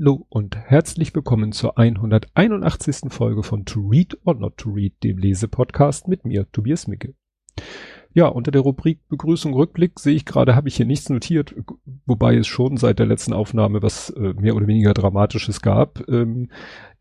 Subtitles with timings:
[0.00, 3.12] Hallo und herzlich willkommen zur 181.
[3.12, 7.12] Folge von To Read or Not to Read, dem Lesepodcast mit mir, Tobias Micke.
[8.14, 11.54] Ja, unter der Rubrik Begrüßung Rückblick sehe ich gerade, habe ich hier nichts notiert,
[12.06, 16.08] wobei es schon seit der letzten Aufnahme was äh, mehr oder weniger Dramatisches gab.
[16.08, 16.50] Ähm,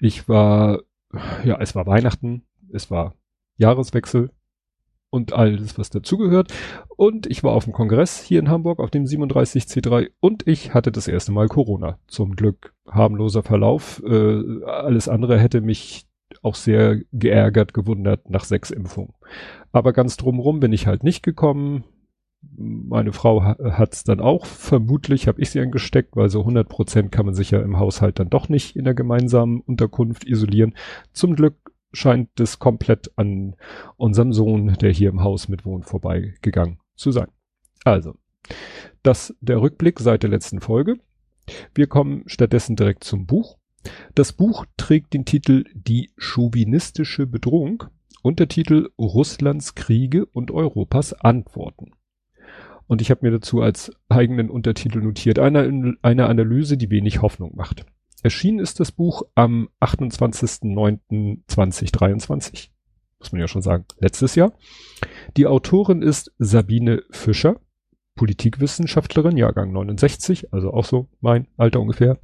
[0.02, 0.82] ich war,
[1.46, 2.44] ja, es war Weihnachten,
[2.74, 3.16] es war
[3.56, 4.30] Jahreswechsel,
[5.10, 6.54] und alles, was dazugehört.
[6.96, 10.92] Und ich war auf dem Kongress hier in Hamburg auf dem 37C3 und ich hatte
[10.92, 11.98] das erste Mal Corona.
[12.08, 14.02] Zum Glück harmloser Verlauf.
[14.06, 16.06] Äh, alles andere hätte mich
[16.42, 19.14] auch sehr geärgert, gewundert nach sechs Impfungen.
[19.72, 21.84] Aber ganz drumrum bin ich halt nicht gekommen.
[22.56, 27.12] Meine Frau hat es dann auch, vermutlich habe ich sie angesteckt, weil so 100 Prozent
[27.12, 30.74] kann man sich ja im Haushalt dann doch nicht in der gemeinsamen Unterkunft isolieren.
[31.12, 31.56] Zum Glück
[31.92, 33.56] scheint es komplett an
[33.98, 37.28] unserem Sohn, der hier im Haus mitwohnt, vorbeigegangen zu sein.
[37.84, 38.16] Also,
[39.04, 40.96] das der Rückblick seit der letzten Folge.
[41.74, 43.58] Wir kommen stattdessen direkt zum Buch.
[44.14, 47.86] Das Buch trägt den Titel Die chauvinistische Bedrohung,
[48.22, 51.94] Untertitel Russlands Kriege und Europas Antworten.
[52.88, 57.56] Und ich habe mir dazu als eigenen Untertitel notiert, eine, eine Analyse, die wenig Hoffnung
[57.56, 57.86] macht.
[58.22, 62.70] Erschienen ist das Buch am 28.09.2023.
[63.20, 64.54] Muss man ja schon sagen, letztes Jahr.
[65.38, 67.60] Die Autorin ist Sabine Fischer,
[68.16, 72.20] Politikwissenschaftlerin, Jahrgang 69, also auch so mein Alter ungefähr.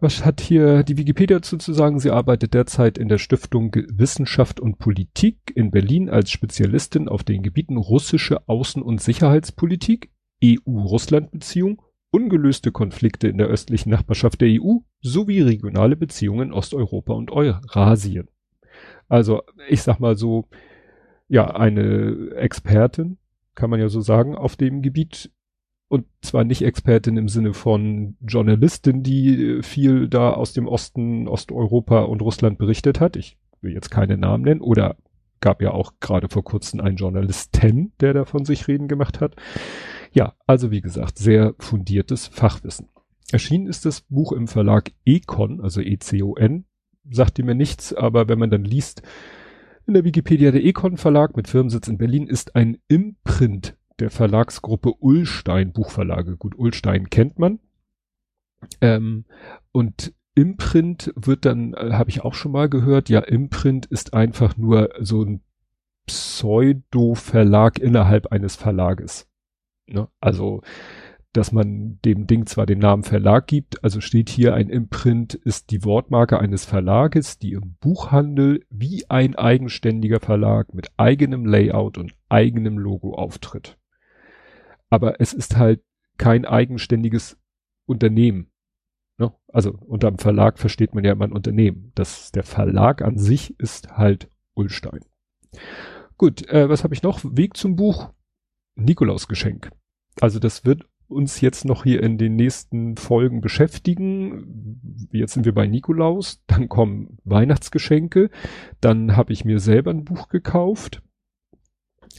[0.00, 1.98] Was hat hier die Wikipedia dazu zu sagen?
[1.98, 7.42] Sie arbeitet derzeit in der Stiftung Wissenschaft und Politik in Berlin als Spezialistin auf den
[7.42, 10.10] Gebieten russische Außen- und Sicherheitspolitik,
[10.44, 11.80] EU-Russland-Beziehung
[12.14, 18.28] ungelöste Konflikte in der östlichen Nachbarschaft der EU sowie regionale Beziehungen Osteuropa und Eurasien.
[19.08, 20.46] Also ich sag mal so,
[21.26, 23.18] ja, eine Expertin,
[23.56, 25.32] kann man ja so sagen, auf dem Gebiet
[25.88, 32.02] und zwar nicht Expertin im Sinne von Journalistin, die viel da aus dem Osten, Osteuropa
[32.02, 33.16] und Russland berichtet hat.
[33.16, 34.96] Ich will jetzt keine Namen nennen oder
[35.40, 39.34] gab ja auch gerade vor kurzem einen Journalisten, der da von sich reden gemacht hat.
[40.14, 42.88] Ja, also wie gesagt, sehr fundiertes Fachwissen.
[43.32, 46.66] Erschienen ist das Buch im Verlag Econ, also E-C-O-N,
[47.10, 49.02] sagt mir nichts, aber wenn man dann liest,
[49.86, 54.94] in der Wikipedia der Econ Verlag mit Firmensitz in Berlin ist ein Imprint der Verlagsgruppe
[55.00, 56.36] Ullstein Buchverlage.
[56.36, 57.58] Gut, Ullstein kennt man.
[58.80, 59.24] Ähm,
[59.72, 64.56] und Imprint wird dann, äh, habe ich auch schon mal gehört, ja, Imprint ist einfach
[64.56, 65.42] nur so ein
[66.06, 69.28] Pseudo-Verlag innerhalb eines Verlages.
[69.86, 70.08] Ne?
[70.20, 70.62] Also,
[71.34, 75.70] dass man dem Ding zwar den Namen Verlag gibt, also steht hier ein Imprint ist
[75.70, 82.14] die Wortmarke eines Verlages, die im Buchhandel wie ein eigenständiger Verlag mit eigenem Layout und
[82.28, 83.78] eigenem Logo auftritt.
[84.90, 85.82] Aber es ist halt
[86.18, 87.36] kein eigenständiges
[87.84, 88.52] Unternehmen.
[89.18, 89.32] Ne?
[89.48, 91.90] Also unter dem Verlag versteht man ja immer ein Unternehmen.
[91.96, 95.00] Das, der Verlag an sich ist halt Ulstein.
[96.16, 97.20] Gut, äh, was habe ich noch?
[97.24, 98.10] Weg zum Buch.
[98.76, 99.70] Nikolausgeschenk.
[100.20, 104.80] Also das wird uns jetzt noch hier in den nächsten Folgen beschäftigen.
[105.12, 108.30] Jetzt sind wir bei Nikolaus, dann kommen Weihnachtsgeschenke,
[108.80, 111.02] dann habe ich mir selber ein Buch gekauft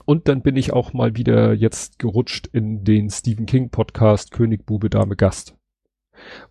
[0.06, 4.66] und dann bin ich auch mal wieder jetzt gerutscht in den Stephen King Podcast König,
[4.66, 5.56] Bube, Dame, Gast.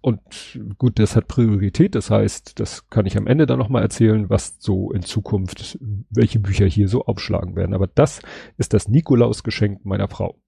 [0.00, 4.30] Und gut, das hat Priorität, das heißt, das kann ich am Ende dann nochmal erzählen,
[4.30, 5.78] was so in Zukunft,
[6.10, 7.74] welche Bücher hier so aufschlagen werden.
[7.74, 8.20] Aber das
[8.56, 10.38] ist das Nikolausgeschenk meiner Frau.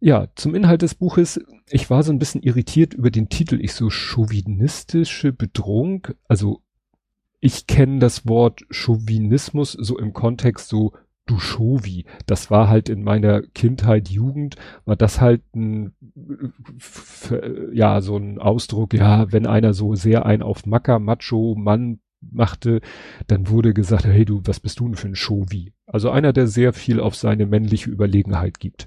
[0.00, 1.40] Ja, zum Inhalt des Buches.
[1.70, 3.60] Ich war so ein bisschen irritiert über den Titel.
[3.62, 6.08] Ich so chauvinistische Bedrohung.
[6.26, 6.60] Also
[7.38, 10.92] ich kenne das Wort Chauvinismus so im Kontext so
[11.26, 12.04] du Chauvi.
[12.26, 15.94] Das war halt in meiner Kindheit, Jugend, war das halt ein,
[17.72, 22.80] ja, so ein Ausdruck, ja, wenn einer so sehr ein auf Macker, Macho, Mann machte,
[23.26, 25.72] dann wurde gesagt, hey du, was bist du denn für ein Chauvi?
[25.86, 28.86] Also einer, der sehr viel auf seine männliche Überlegenheit gibt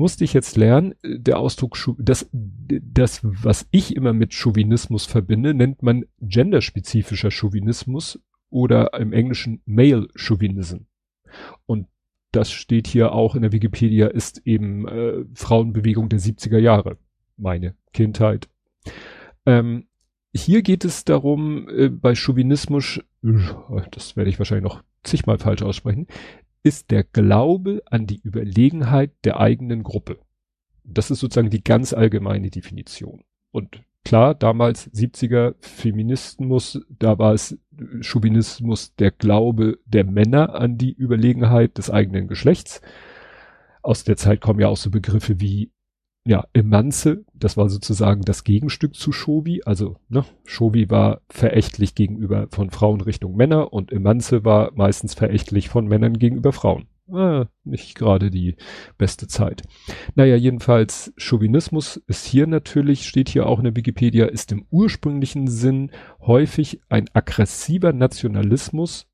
[0.00, 5.82] musste ich jetzt lernen, der Ausdruck, das, das, was ich immer mit Chauvinismus verbinde, nennt
[5.82, 8.18] man genderspezifischer Chauvinismus
[8.48, 10.86] oder im Englischen Male Chauvinism.
[11.66, 11.86] Und
[12.32, 16.98] das steht hier auch in der Wikipedia, ist eben äh, Frauenbewegung der 70er Jahre.
[17.36, 18.48] Meine Kindheit.
[19.46, 19.88] Ähm,
[20.32, 23.00] hier geht es darum, äh, bei Chauvinismus,
[23.90, 26.06] das werde ich wahrscheinlich noch zigmal falsch aussprechen,
[26.62, 30.18] ist der Glaube an die Überlegenheit der eigenen Gruppe.
[30.84, 33.24] Das ist sozusagen die ganz allgemeine Definition.
[33.50, 37.58] Und klar, damals 70er Feminismus, da war es
[38.00, 42.80] Chauvinismus der Glaube der Männer an die Überlegenheit des eigenen Geschlechts.
[43.82, 45.72] Aus der Zeit kommen ja auch so Begriffe wie
[46.26, 52.46] ja, Emanze, das war sozusagen das Gegenstück zu Shovi, also ne, Shovi war verächtlich gegenüber
[52.50, 56.88] von Frauen Richtung Männer und Emanze war meistens verächtlich von Männern gegenüber Frauen.
[57.12, 58.56] Ah, nicht gerade die
[58.96, 59.62] beste Zeit.
[60.14, 65.48] Naja, jedenfalls Chauvinismus ist hier natürlich, steht hier auch in der Wikipedia, ist im ursprünglichen
[65.48, 65.90] Sinn
[66.20, 69.08] häufig ein aggressiver Nationalismus,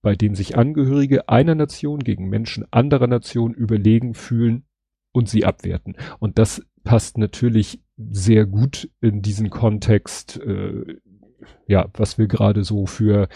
[0.00, 4.64] bei dem sich Angehörige einer Nation gegen Menschen anderer Nationen überlegen fühlen
[5.12, 5.96] und sie abwerten.
[6.20, 10.98] Und das passt natürlich sehr gut in diesen Kontext, äh,
[11.66, 13.28] ja, was wir gerade so für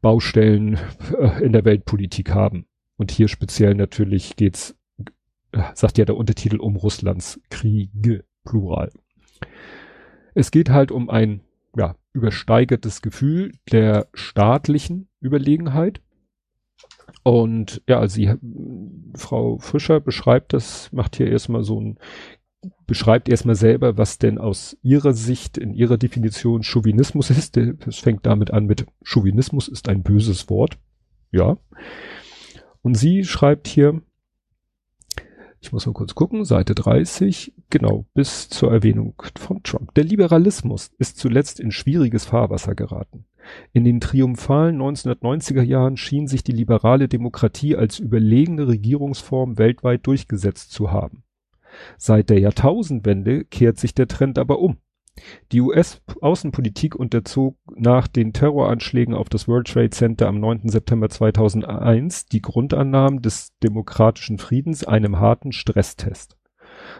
[0.00, 0.78] Baustellen
[1.18, 2.66] äh, in der Weltpolitik haben.
[2.96, 4.76] Und hier speziell natürlich geht's,
[5.52, 8.90] äh, sagt ja der Untertitel um Russlands Kriege, Plural.
[10.34, 11.40] Es geht halt um ein,
[11.76, 16.00] ja, übersteigertes Gefühl der staatlichen Überlegenheit
[17.22, 18.34] und ja, sie,
[19.16, 21.98] Frau Fischer beschreibt das, macht hier erstmal so ein,
[22.86, 27.56] beschreibt erstmal selber, was denn aus ihrer Sicht, in ihrer Definition Chauvinismus ist.
[27.56, 30.78] Es fängt damit an mit Chauvinismus ist ein böses Wort.
[31.32, 31.58] Ja.
[32.86, 34.00] Und sie schreibt hier,
[35.60, 39.92] ich muss mal kurz gucken, Seite 30, genau, bis zur Erwähnung von Trump.
[39.94, 43.24] Der Liberalismus ist zuletzt in schwieriges Fahrwasser geraten.
[43.72, 50.70] In den triumphalen 1990er Jahren schien sich die liberale Demokratie als überlegene Regierungsform weltweit durchgesetzt
[50.70, 51.24] zu haben.
[51.98, 54.76] Seit der Jahrtausendwende kehrt sich der Trend aber um.
[55.52, 60.68] Die US-Außenpolitik unterzog nach den Terroranschlägen auf das World Trade Center am 9.
[60.68, 66.36] September 2001 die Grundannahmen des demokratischen Friedens einem harten Stresstest.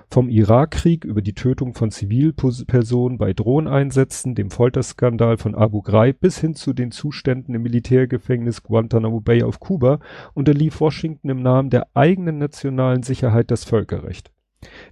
[0.09, 6.39] Vom Irakkrieg über die Tötung von Zivilpersonen bei Drohneinsätzen, dem Folterskandal von Abu Ghraib bis
[6.39, 10.01] hin zu den Zuständen im Militärgefängnis Guantanamo Bay auf Kuba
[10.35, 14.31] unterlief Washington im Namen der eigenen nationalen Sicherheit das Völkerrecht.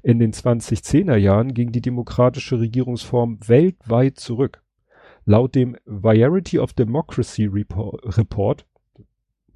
[0.03, 4.63] In den 2010er Jahren ging die demokratische Regierungsform weltweit zurück.
[5.25, 8.65] Laut dem Variety of Democracy Report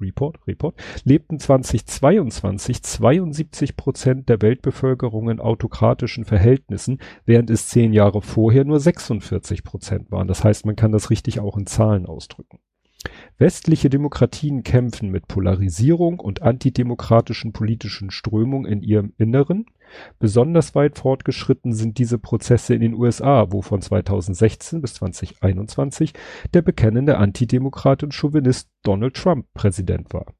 [0.00, 0.74] Report, Report,
[1.04, 8.80] lebten 2022 72 Prozent der Weltbevölkerung in autokratischen Verhältnissen, während es zehn Jahre vorher nur
[8.80, 10.28] 46 Prozent waren.
[10.28, 12.60] Das heißt, man kann das richtig auch in Zahlen ausdrücken.
[13.38, 19.66] Westliche Demokratien kämpfen mit Polarisierung und antidemokratischen politischen Strömungen in ihrem Inneren.
[20.18, 26.12] Besonders weit fortgeschritten sind diese Prozesse in den USA, wo von 2016 bis 2021
[26.52, 30.34] der bekennende Antidemokrat und Chauvinist Donald Trump Präsident war.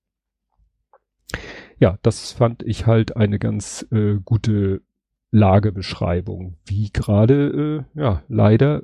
[1.79, 4.83] Ja, das fand ich halt eine ganz äh, gute
[5.31, 8.83] Lagebeschreibung, wie gerade, äh, ja, leider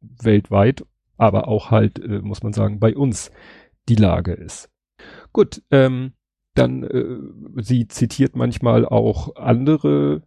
[0.00, 0.84] weltweit
[1.18, 3.30] aber auch halt, äh, muss man sagen, bei uns
[3.88, 4.70] die Lage ist.
[5.32, 6.12] Gut, ähm,
[6.54, 10.22] dann, äh, sie zitiert manchmal auch andere,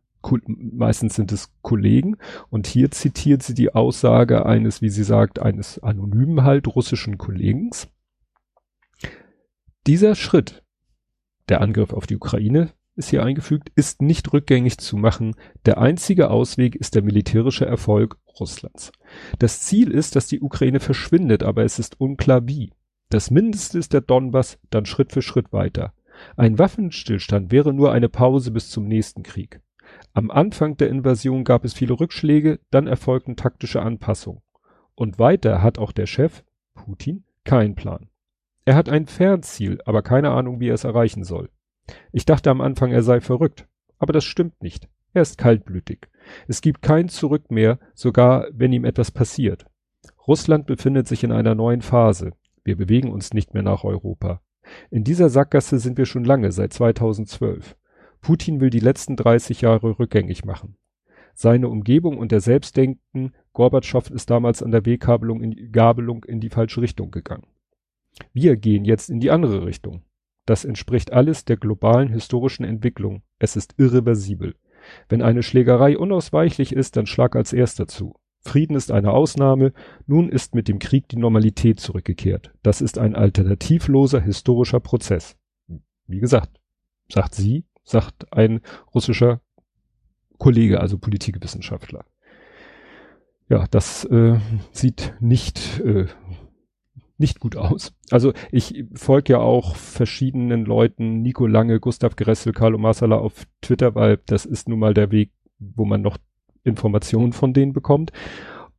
[0.45, 2.17] meistens sind es Kollegen,
[2.49, 7.89] und hier zitiert sie die Aussage eines, wie sie sagt, eines anonymen halt russischen Kollegens.
[9.88, 10.63] Dieser Schritt,
[11.49, 15.35] der Angriff auf die Ukraine, ist hier eingefügt, ist nicht rückgängig zu machen.
[15.65, 18.91] Der einzige Ausweg ist der militärische Erfolg Russlands.
[19.39, 22.71] Das Ziel ist, dass die Ukraine verschwindet, aber es ist unklar wie.
[23.09, 25.93] Das Mindeste ist der Donbass, dann Schritt für Schritt weiter.
[26.38, 29.62] Ein Waffenstillstand wäre nur eine Pause bis zum nächsten Krieg.
[30.13, 34.41] Am Anfang der Invasion gab es viele Rückschläge, dann erfolgten taktische Anpassungen.
[34.95, 36.43] Und weiter hat auch der Chef,
[36.74, 38.10] Putin, keinen Plan.
[38.65, 41.50] Er hat ein Fernziel, aber keine Ahnung, wie er es erreichen soll.
[42.11, 43.67] Ich dachte am Anfang, er sei verrückt.
[43.97, 44.89] Aber das stimmt nicht.
[45.13, 46.07] Er ist kaltblütig.
[46.47, 49.65] Es gibt kein Zurück mehr, sogar wenn ihm etwas passiert.
[50.27, 52.31] Russland befindet sich in einer neuen Phase.
[52.63, 54.41] Wir bewegen uns nicht mehr nach Europa.
[54.89, 57.75] In dieser Sackgasse sind wir schon lange, seit 2012.
[58.21, 60.77] Putin will die letzten 30 Jahre rückgängig machen.
[61.33, 66.50] Seine Umgebung und der Selbstdenken, Gorbatschow ist damals an der Weggabelung in, Gabelung in die
[66.50, 67.47] falsche Richtung gegangen.
[68.33, 70.03] Wir gehen jetzt in die andere Richtung.
[70.45, 73.24] Das entspricht alles der globalen historischen Entwicklung.
[73.39, 74.55] Es ist irreversibel.
[75.10, 78.15] Wenn eine Schlägerei unausweichlich ist, dann schlag als erster zu.
[78.43, 79.71] Frieden ist eine Ausnahme,
[80.07, 82.51] nun ist mit dem Krieg die Normalität zurückgekehrt.
[82.63, 85.38] Das ist ein alternativloser historischer Prozess.
[86.07, 86.60] Wie gesagt,
[87.07, 88.62] sagt sie, sagt ein
[88.95, 89.41] russischer
[90.39, 92.03] Kollege, also Politikwissenschaftler.
[93.48, 94.39] Ja, das äh,
[94.71, 96.07] sieht nicht äh,
[97.21, 97.93] nicht gut aus.
[98.09, 103.95] Also ich folge ja auch verschiedenen Leuten, Nico Lange, Gustav Gressel, Carlo Marsala auf Twitter,
[103.95, 106.17] weil das ist nun mal der Weg, wo man noch
[106.63, 108.11] Informationen von denen bekommt.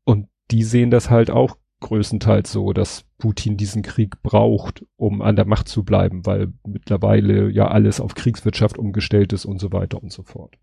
[0.04, 5.36] Und die sehen das halt auch größtenteils so, dass Putin diesen Krieg braucht, um an
[5.36, 10.02] der Macht zu bleiben, weil mittlerweile ja alles auf Kriegswirtschaft umgestellt ist und so weiter
[10.02, 10.56] und so fort.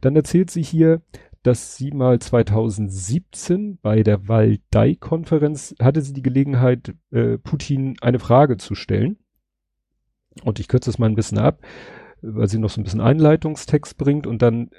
[0.00, 1.02] Dann erzählt sie hier,
[1.42, 8.58] dass sie mal 2017 bei der Waldei-Konferenz hatte sie die Gelegenheit, äh, Putin eine Frage
[8.58, 9.18] zu stellen.
[10.44, 11.60] Und ich kürze es mal ein bisschen ab,
[12.20, 14.70] weil sie noch so ein bisschen Einleitungstext bringt und dann,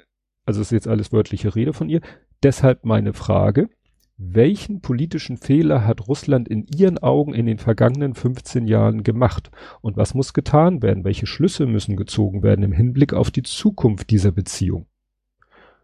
[0.44, 2.00] also ist jetzt alles wörtliche Rede von ihr.
[2.42, 3.68] Deshalb meine Frage.
[4.16, 9.50] Welchen politischen Fehler hat Russland in Ihren Augen in den vergangenen 15 Jahren gemacht?
[9.80, 11.02] Und was muss getan werden?
[11.02, 14.86] Welche Schlüsse müssen gezogen werden im Hinblick auf die Zukunft dieser Beziehung?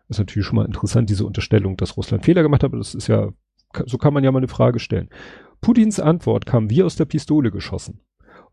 [0.08, 3.08] Ist natürlich schon mal interessant, diese Unterstellung, dass Russland Fehler gemacht hat, aber das ist
[3.08, 3.30] ja,
[3.84, 5.10] so kann man ja mal eine Frage stellen.
[5.60, 8.00] Putins Antwort kam wie aus der Pistole geschossen.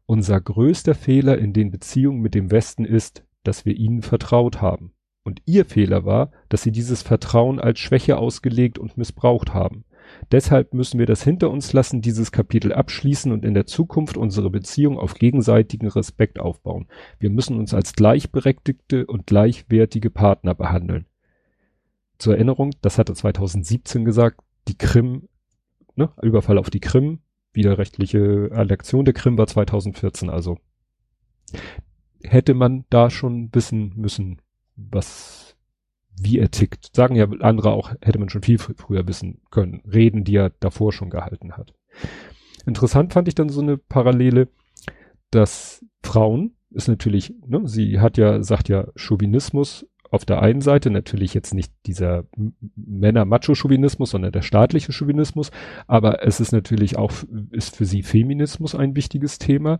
[0.06, 4.92] Unser größter Fehler in den Beziehungen mit dem Westen ist, dass wir ihnen vertraut haben.
[5.24, 9.86] Und ihr Fehler war, dass sie dieses Vertrauen als Schwäche ausgelegt und missbraucht haben.
[10.32, 14.52] Deshalb müssen wir das hinter uns lassen, dieses Kapitel abschließen und in der Zukunft unsere
[14.52, 16.88] Beziehung auf gegenseitigen Respekt aufbauen.
[17.18, 21.08] Wir müssen uns als gleichberechtigte und gleichwertige Partner behandeln
[22.18, 25.28] zur Erinnerung, das hatte 2017 gesagt, die Krim,
[25.96, 27.20] ne, Überfall auf die Krim,
[27.54, 30.58] widerrechtliche Annexion der Krim war 2014, also
[32.24, 34.42] hätte man da schon wissen müssen,
[34.76, 35.56] was,
[36.20, 36.96] wie er tickt.
[36.96, 39.82] Sagen ja andere auch, hätte man schon viel früher wissen können.
[39.86, 41.74] Reden, die er davor schon gehalten hat.
[42.66, 44.48] Interessant fand ich dann so eine Parallele,
[45.30, 50.90] dass Frauen ist natürlich, ne, sie hat ja, sagt ja Chauvinismus auf der einen Seite
[50.90, 52.24] natürlich jetzt nicht dieser
[52.76, 55.52] Männer-Macho-Chauvinismus, sondern der staatliche Chauvinismus,
[55.88, 57.12] aber es ist natürlich auch,
[57.52, 59.80] ist für sie Feminismus ein wichtiges Thema.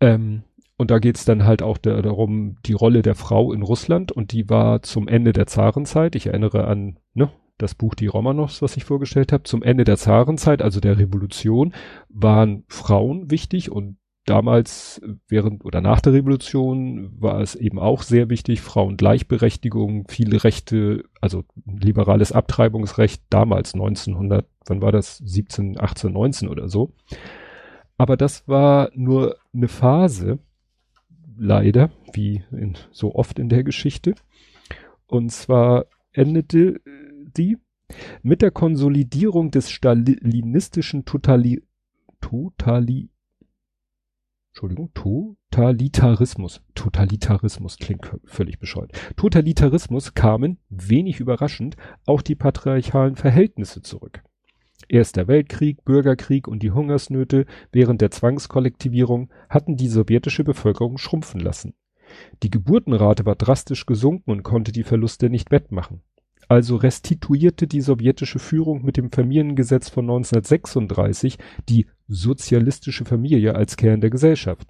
[0.00, 0.42] Ähm,
[0.76, 4.12] und da geht es dann halt auch der, darum, die Rolle der Frau in Russland
[4.12, 8.62] und die war zum Ende der Zarenzeit, ich erinnere an ne, das Buch Die Romanows,
[8.62, 11.74] was ich vorgestellt habe, zum Ende der Zarenzeit, also der Revolution,
[12.08, 18.28] waren Frauen wichtig und damals während oder nach der Revolution war es eben auch sehr
[18.28, 25.18] wichtig, Frauengleichberechtigung, viele Rechte, also liberales Abtreibungsrecht damals 1900, wann war das?
[25.18, 26.92] 17, 18, 19 oder so.
[27.96, 30.38] Aber das war nur eine Phase,
[31.36, 34.14] leider, wie in, so oft in der Geschichte.
[35.06, 36.80] Und zwar endete
[37.36, 37.58] die
[38.22, 41.62] mit der Konsolidierung des stalinistischen Totali
[42.20, 43.08] Totali
[44.60, 46.60] Entschuldigung, Totalitarismus.
[46.74, 48.92] Totalitarismus klingt völlig bescheuert.
[49.16, 54.22] Totalitarismus kamen, wenig überraschend, auch die patriarchalen Verhältnisse zurück.
[54.86, 61.72] Erster Weltkrieg, Bürgerkrieg und die Hungersnöte während der Zwangskollektivierung hatten die sowjetische Bevölkerung schrumpfen lassen.
[62.42, 66.02] Die Geburtenrate war drastisch gesunken und konnte die Verluste nicht wettmachen.
[66.50, 71.38] Also restituierte die sowjetische Führung mit dem Familiengesetz von 1936
[71.68, 74.66] die sozialistische Familie als Kern der Gesellschaft.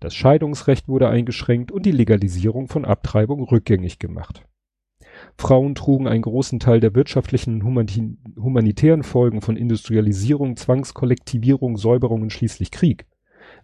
[0.00, 4.44] Das Scheidungsrecht wurde eingeschränkt und die Legalisierung von Abtreibung rückgängig gemacht.
[5.38, 7.90] Frauen trugen einen großen Teil der wirtschaftlichen und
[8.36, 13.06] humanitären Folgen von Industrialisierung, Zwangskollektivierung, Säuberung und schließlich Krieg.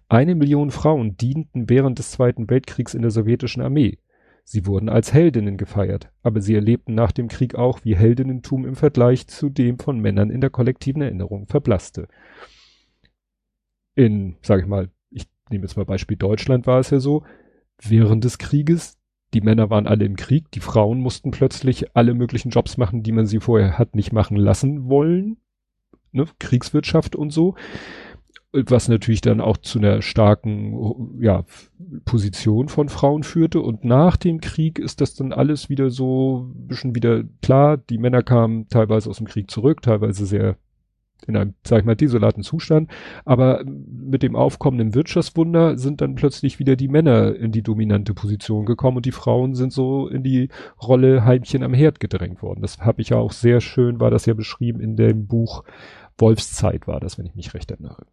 [0.08, 3.98] Eine Million Frauen dienten während des Zweiten Weltkriegs in der sowjetischen Armee.
[4.52, 8.74] Sie wurden als Heldinnen gefeiert, aber sie erlebten nach dem Krieg auch, wie Heldinnentum im
[8.74, 12.08] Vergleich zu dem von Männern in der kollektiven Erinnerung verblasste.
[13.94, 17.22] In, sag ich mal, ich nehme jetzt mal Beispiel Deutschland war es ja so,
[17.80, 18.98] während des Krieges,
[19.34, 23.12] die Männer waren alle im Krieg, die Frauen mussten plötzlich alle möglichen Jobs machen, die
[23.12, 25.36] man sie vorher hat nicht machen lassen wollen,
[26.10, 26.24] ne?
[26.40, 27.54] Kriegswirtschaft und so
[28.52, 31.44] was natürlich dann auch zu einer starken ja,
[32.04, 33.60] Position von Frauen führte.
[33.60, 37.76] Und nach dem Krieg ist das dann alles wieder so ein bisschen wieder klar.
[37.76, 40.56] Die Männer kamen teilweise aus dem Krieg zurück, teilweise sehr
[41.26, 42.90] in einem, sag ich mal, desolaten Zustand.
[43.24, 48.64] Aber mit dem aufkommenden Wirtschaftswunder sind dann plötzlich wieder die Männer in die dominante Position
[48.64, 50.48] gekommen und die Frauen sind so in die
[50.82, 52.62] Rolle Heimchen am Herd gedrängt worden.
[52.62, 55.62] Das habe ich ja auch sehr schön, war das ja beschrieben in dem Buch
[56.18, 58.06] Wolfszeit war das, wenn ich mich recht erinnere.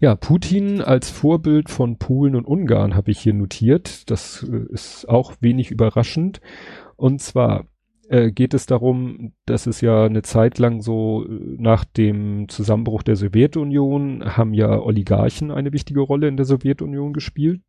[0.00, 4.10] Ja, Putin als Vorbild von Polen und Ungarn habe ich hier notiert.
[4.10, 6.40] Das äh, ist auch wenig überraschend.
[6.96, 7.66] Und zwar
[8.08, 13.02] äh, geht es darum, dass es ja eine Zeit lang so äh, nach dem Zusammenbruch
[13.02, 17.62] der Sowjetunion haben ja Oligarchen eine wichtige Rolle in der Sowjetunion gespielt.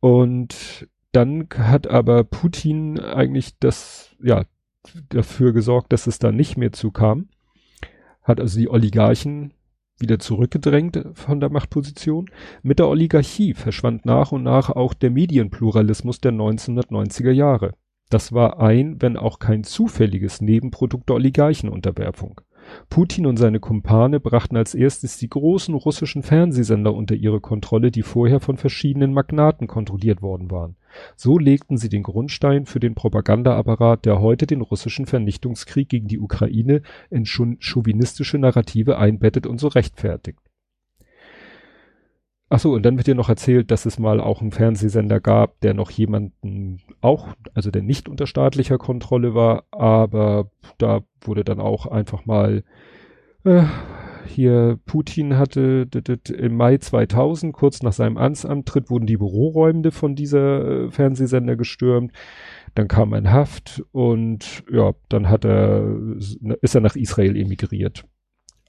[0.00, 4.44] Und dann hat aber Putin eigentlich das, ja,
[5.08, 7.28] dafür gesorgt, dass es da nicht mehr zukam.
[8.22, 9.52] Hat also die Oligarchen
[9.98, 12.30] wieder zurückgedrängt von der Machtposition.
[12.62, 17.72] Mit der Oligarchie verschwand nach und nach auch der Medienpluralismus der 1990er Jahre.
[18.10, 22.40] Das war ein, wenn auch kein zufälliges Nebenprodukt der Oligarchenunterwerfung.
[22.90, 28.02] Putin und seine Kumpane brachten als erstes die großen russischen Fernsehsender unter ihre Kontrolle, die
[28.02, 30.76] vorher von verschiedenen Magnaten kontrolliert worden waren.
[31.16, 36.18] So legten sie den Grundstein für den Propagandaapparat, der heute den russischen Vernichtungskrieg gegen die
[36.18, 40.40] Ukraine in chauvinistische Narrative einbettet und so rechtfertigt.
[42.50, 45.60] Ach so, und dann wird dir noch erzählt, dass es mal auch einen Fernsehsender gab,
[45.60, 51.60] der noch jemanden auch, also der nicht unter staatlicher Kontrolle war, aber da wurde dann
[51.60, 52.64] auch einfach mal
[53.44, 53.64] äh,
[54.26, 55.88] hier Putin hatte
[56.36, 62.12] im Mai 2000, kurz nach seinem Amtsantritt, wurden die Büroräume von dieser äh, Fernsehsender gestürmt.
[62.74, 65.84] Dann kam ein Haft und ja, dann hat er,
[66.62, 68.04] ist er nach Israel emigriert.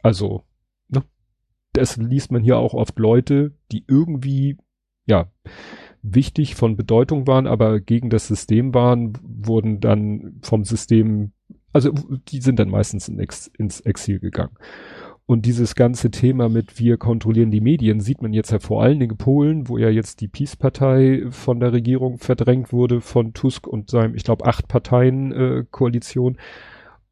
[0.01, 0.43] Also
[1.73, 4.57] das liest man hier auch oft Leute, die irgendwie,
[5.05, 5.31] ja,
[6.01, 11.33] wichtig von Bedeutung waren, aber gegen das System waren, wurden dann vom System,
[11.73, 11.91] also
[12.29, 14.55] die sind dann meistens in Ex, ins Exil gegangen.
[15.25, 18.99] Und dieses ganze Thema mit wir kontrollieren die Medien sieht man jetzt ja vor allen
[18.99, 23.67] Dingen in Polen, wo ja jetzt die Peace-Partei von der Regierung verdrängt wurde von Tusk
[23.67, 25.65] und seinem, ich glaube, acht Parteien äh.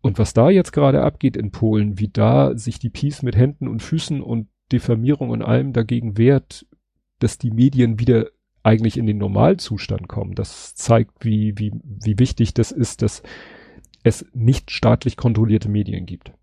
[0.01, 3.67] Und was da jetzt gerade abgeht in Polen, wie da sich die Peace mit Händen
[3.67, 6.65] und Füßen und Diffamierung und allem dagegen wehrt,
[7.19, 8.27] dass die Medien wieder
[8.63, 10.35] eigentlich in den Normalzustand kommen.
[10.35, 13.23] Das zeigt, wie, wie, wie wichtig das ist, dass
[14.03, 16.33] es nicht staatlich kontrollierte Medien gibt.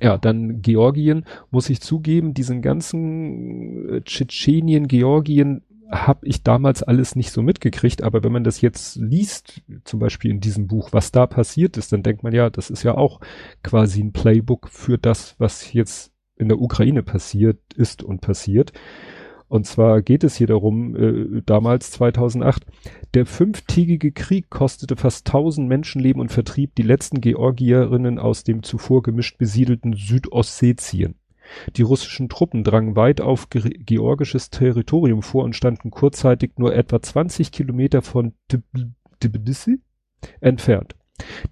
[0.00, 7.16] Ja, dann Georgien, muss ich zugeben, diesen ganzen äh, Tschetschenien, Georgien, habe ich damals alles
[7.16, 11.12] nicht so mitgekriegt, aber wenn man das jetzt liest, zum Beispiel in diesem Buch, was
[11.12, 13.20] da passiert ist, dann denkt man ja, das ist ja auch
[13.62, 18.72] quasi ein Playbook für das, was jetzt in der Ukraine passiert ist und passiert.
[19.48, 22.66] Und zwar geht es hier darum, äh, damals 2008,
[23.14, 29.02] der fünftägige Krieg kostete fast 1000 Menschenleben und vertrieb die letzten Georgierinnen aus dem zuvor
[29.02, 31.14] gemischt besiedelten Südossetien.
[31.76, 37.00] Die russischen Truppen drangen weit auf ge georgisches Territorium vor und standen kurzzeitig nur etwa
[37.00, 38.34] 20 Kilometer von
[39.20, 39.80] Tbilisi
[40.40, 40.94] entfernt.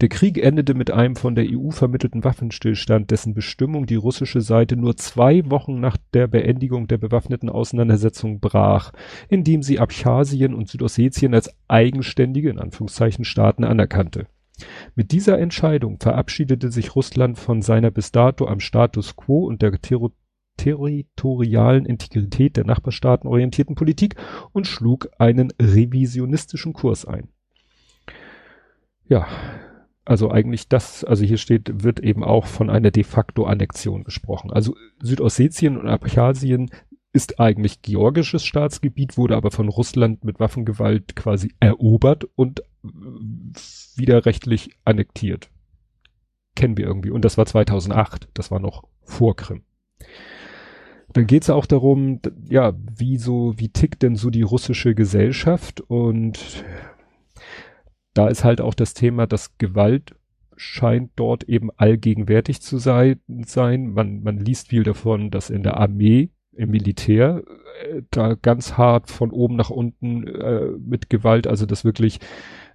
[0.01, 4.77] Der Krieg endete mit einem von der EU vermittelten Waffenstillstand, dessen Bestimmung die russische Seite
[4.77, 8.93] nur zwei Wochen nach der Beendigung der bewaffneten Auseinandersetzung brach,
[9.29, 14.27] indem sie Abchasien und Südossetien als eigenständige, in Anführungszeichen, Staaten anerkannte.
[14.95, 19.73] Mit dieser Entscheidung verabschiedete sich Russland von seiner bis dato am Status quo und der
[20.57, 24.15] territorialen Integrität der Nachbarstaaten orientierten Politik
[24.53, 27.29] und schlug einen revisionistischen Kurs ein
[29.09, 29.27] ja,
[30.05, 34.51] also eigentlich das, also hier steht, wird eben auch von einer de facto Annexion gesprochen.
[34.51, 36.71] Also Südossetien und Abchasien
[37.13, 42.63] ist eigentlich georgisches Staatsgebiet, wurde aber von Russland mit Waffengewalt quasi erobert und
[43.97, 45.51] widerrechtlich annektiert.
[46.55, 47.11] Kennen wir irgendwie.
[47.11, 48.29] Und das war 2008.
[48.35, 49.63] Das war noch vor Krim.
[51.13, 55.81] Dann geht es auch darum, ja, wie so, wie tickt denn so die russische Gesellschaft
[55.81, 56.65] und
[58.15, 60.15] da ist halt auch das Thema, dass Gewalt
[60.57, 63.21] scheint dort eben allgegenwärtig zu sein.
[63.27, 67.43] Man, man liest viel davon, dass in der Armee, im Militär,
[67.83, 72.21] äh, da ganz hart von oben nach unten äh, mit Gewalt, also dass wirklich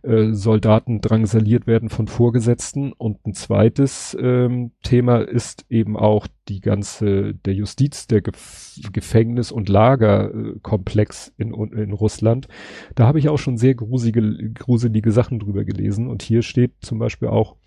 [0.01, 2.93] äh, Soldaten drangsaliert werden von Vorgesetzten.
[2.93, 9.51] Und ein zweites ähm, Thema ist eben auch die ganze, der Justiz, der Gef Gefängnis-
[9.51, 12.47] und Lagerkomplex in, in Russland.
[12.95, 16.07] Da habe ich auch schon sehr gruselige, gruselige Sachen drüber gelesen.
[16.07, 17.57] Und hier steht zum Beispiel auch,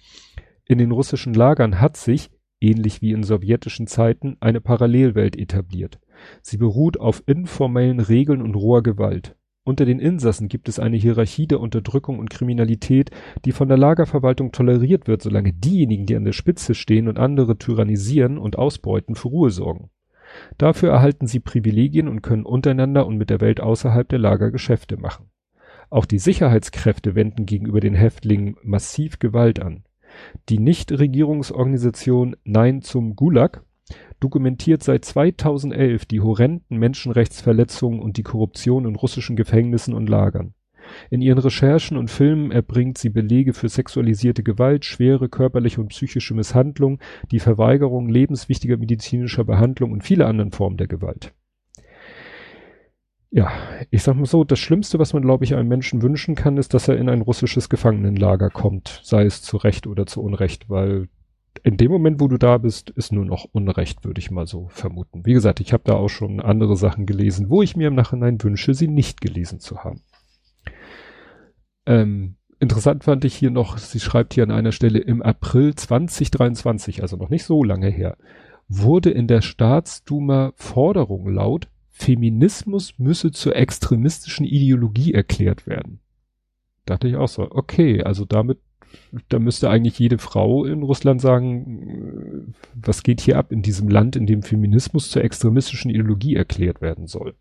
[0.66, 5.98] in den russischen Lagern hat sich, ähnlich wie in sowjetischen Zeiten, eine Parallelwelt etabliert.
[6.40, 9.36] Sie beruht auf informellen Regeln und roher Gewalt.
[9.64, 13.10] Unter den Insassen gibt es eine Hierarchie der Unterdrückung und Kriminalität,
[13.44, 17.56] die von der Lagerverwaltung toleriert wird, solange diejenigen, die an der Spitze stehen und andere
[17.56, 19.90] tyrannisieren und ausbeuten, für Ruhe sorgen.
[20.58, 24.96] Dafür erhalten sie Privilegien und können untereinander und mit der Welt außerhalb der Lager Geschäfte
[24.96, 25.26] machen.
[25.90, 29.84] Auch die Sicherheitskräfte wenden gegenüber den Häftlingen massiv Gewalt an.
[30.48, 33.62] Die Nichtregierungsorganisation Nein zum Gulag
[34.22, 40.54] dokumentiert seit 2011 die horrenden Menschenrechtsverletzungen und die Korruption in russischen Gefängnissen und Lagern.
[41.10, 46.34] In ihren Recherchen und Filmen erbringt sie Belege für sexualisierte Gewalt, schwere körperliche und psychische
[46.34, 46.98] Misshandlung,
[47.30, 51.32] die Verweigerung lebenswichtiger medizinischer Behandlung und viele anderen Formen der Gewalt.
[53.34, 53.50] Ja,
[53.90, 56.74] ich sag mal so, das Schlimmste, was man, glaube ich, einem Menschen wünschen kann, ist,
[56.74, 61.08] dass er in ein russisches Gefangenenlager kommt, sei es zu Recht oder zu Unrecht, weil
[61.64, 64.68] in dem Moment, wo du da bist, ist nur noch Unrecht, würde ich mal so
[64.68, 65.24] vermuten.
[65.26, 68.42] Wie gesagt, ich habe da auch schon andere Sachen gelesen, wo ich mir im Nachhinein
[68.42, 70.02] wünsche, sie nicht gelesen zu haben.
[71.86, 77.02] Ähm, interessant fand ich hier noch, sie schreibt hier an einer Stelle, im April 2023,
[77.02, 78.16] also noch nicht so lange her,
[78.68, 86.00] wurde in der Staatsduma Forderung laut, Feminismus müsse zur extremistischen Ideologie erklärt werden.
[86.86, 88.58] Dachte ich auch so, okay, also damit,
[89.28, 94.16] da müsste eigentlich jede Frau in Russland sagen, was geht hier ab in diesem Land,
[94.16, 97.34] in dem Feminismus zur extremistischen Ideologie erklärt werden soll.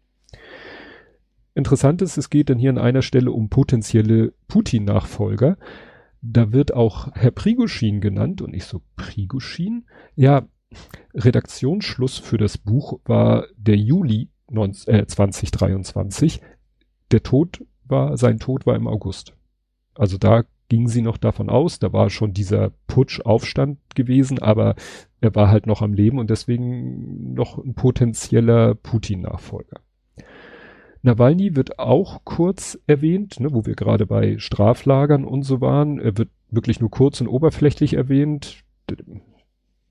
[1.53, 5.57] Interessant ist, es geht dann hier an einer Stelle um potenzielle Putin-Nachfolger.
[6.21, 9.85] Da wird auch Herr Prigoschin genannt und nicht so Prigoschin.
[10.15, 10.47] Ja,
[11.13, 16.41] Redaktionsschluss für das Buch war der Juli 19, äh, 2023.
[17.11, 19.33] Der Tod war, sein Tod war im August.
[19.95, 24.75] Also da ging sie noch davon aus, da war schon dieser Putsch-Aufstand gewesen, aber
[25.19, 29.81] er war halt noch am Leben und deswegen noch ein potenzieller Putin-Nachfolger.
[31.01, 35.99] Nawalny wird auch kurz erwähnt, ne, wo wir gerade bei Straflagern und so waren.
[35.99, 38.63] Er wird wirklich nur kurz und oberflächlich erwähnt.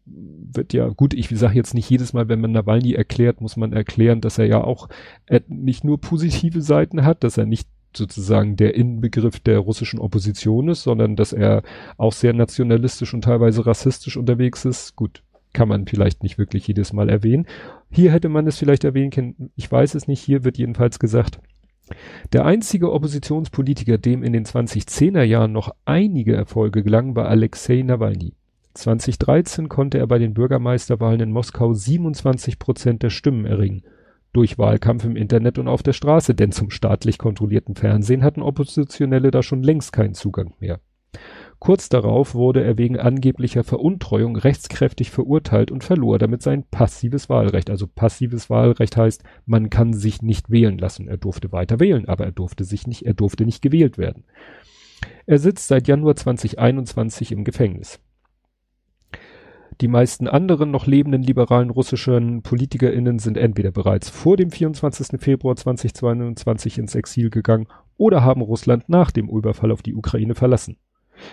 [0.06, 3.74] Wird ja, gut, ich sage jetzt nicht jedes Mal, wenn man Nawalny erklärt, muss man
[3.74, 4.88] erklären, dass er ja auch
[5.26, 10.68] äh, nicht nur positive Seiten hat, dass er nicht sozusagen der Inbegriff der russischen Opposition
[10.68, 11.62] ist, sondern dass er
[11.96, 14.96] auch sehr nationalistisch und teilweise rassistisch unterwegs ist.
[14.96, 15.22] Gut,
[15.52, 17.46] kann man vielleicht nicht wirklich jedes Mal erwähnen.
[17.90, 21.40] Hier hätte man es vielleicht erwähnen können, ich weiß es nicht, hier wird jedenfalls gesagt,
[22.32, 28.34] der einzige Oppositionspolitiker, dem in den 2010er Jahren noch einige Erfolge gelangen, war Alexei Nawalny.
[28.74, 33.82] 2013 konnte er bei den Bürgermeisterwahlen in Moskau 27 Prozent der Stimmen erringen.
[34.32, 39.30] Durch Wahlkampf im Internet und auf der Straße, denn zum staatlich kontrollierten Fernsehen hatten Oppositionelle
[39.30, 40.80] da schon längst keinen Zugang mehr.
[41.58, 47.68] Kurz darauf wurde er wegen angeblicher Veruntreuung rechtskräftig verurteilt und verlor damit sein passives Wahlrecht.
[47.68, 51.08] Also passives Wahlrecht heißt, man kann sich nicht wählen lassen.
[51.08, 54.24] Er durfte weiter wählen, aber er durfte sich nicht, er durfte nicht gewählt werden.
[55.26, 58.00] Er sitzt seit Januar 2021 im Gefängnis.
[59.80, 65.18] Die meisten anderen noch lebenden liberalen russischen PolitikerInnen sind entweder bereits vor dem 24.
[65.18, 67.66] Februar 2022 ins Exil gegangen
[67.96, 70.76] oder haben Russland nach dem Überfall auf die Ukraine verlassen.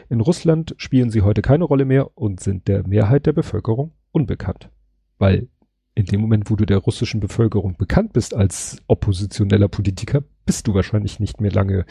[0.07, 4.69] In Russland spielen sie heute keine Rolle mehr und sind der Mehrheit der Bevölkerung unbekannt.
[5.17, 5.49] Weil
[5.95, 10.73] in dem Moment, wo du der russischen Bevölkerung bekannt bist als oppositioneller Politiker, bist du
[10.73, 11.85] wahrscheinlich nicht mehr lange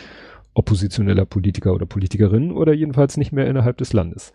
[0.54, 4.32] oppositioneller Politiker oder Politikerin oder jedenfalls nicht mehr innerhalb des Landes.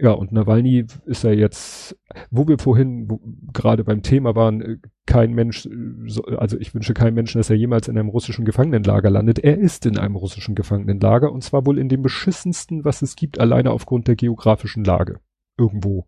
[0.00, 1.98] Ja, und Nawalny ist ja jetzt,
[2.30, 3.08] wo wir vorhin
[3.52, 7.56] gerade beim Thema waren, äh, kein Mensch, äh, also ich wünsche keinem Menschen, dass er
[7.56, 9.40] jemals in einem russischen Gefangenenlager landet.
[9.40, 13.40] Er ist in einem russischen Gefangenenlager und zwar wohl in dem beschissensten, was es gibt,
[13.40, 15.18] alleine aufgrund der geografischen Lage.
[15.56, 16.06] Irgendwo.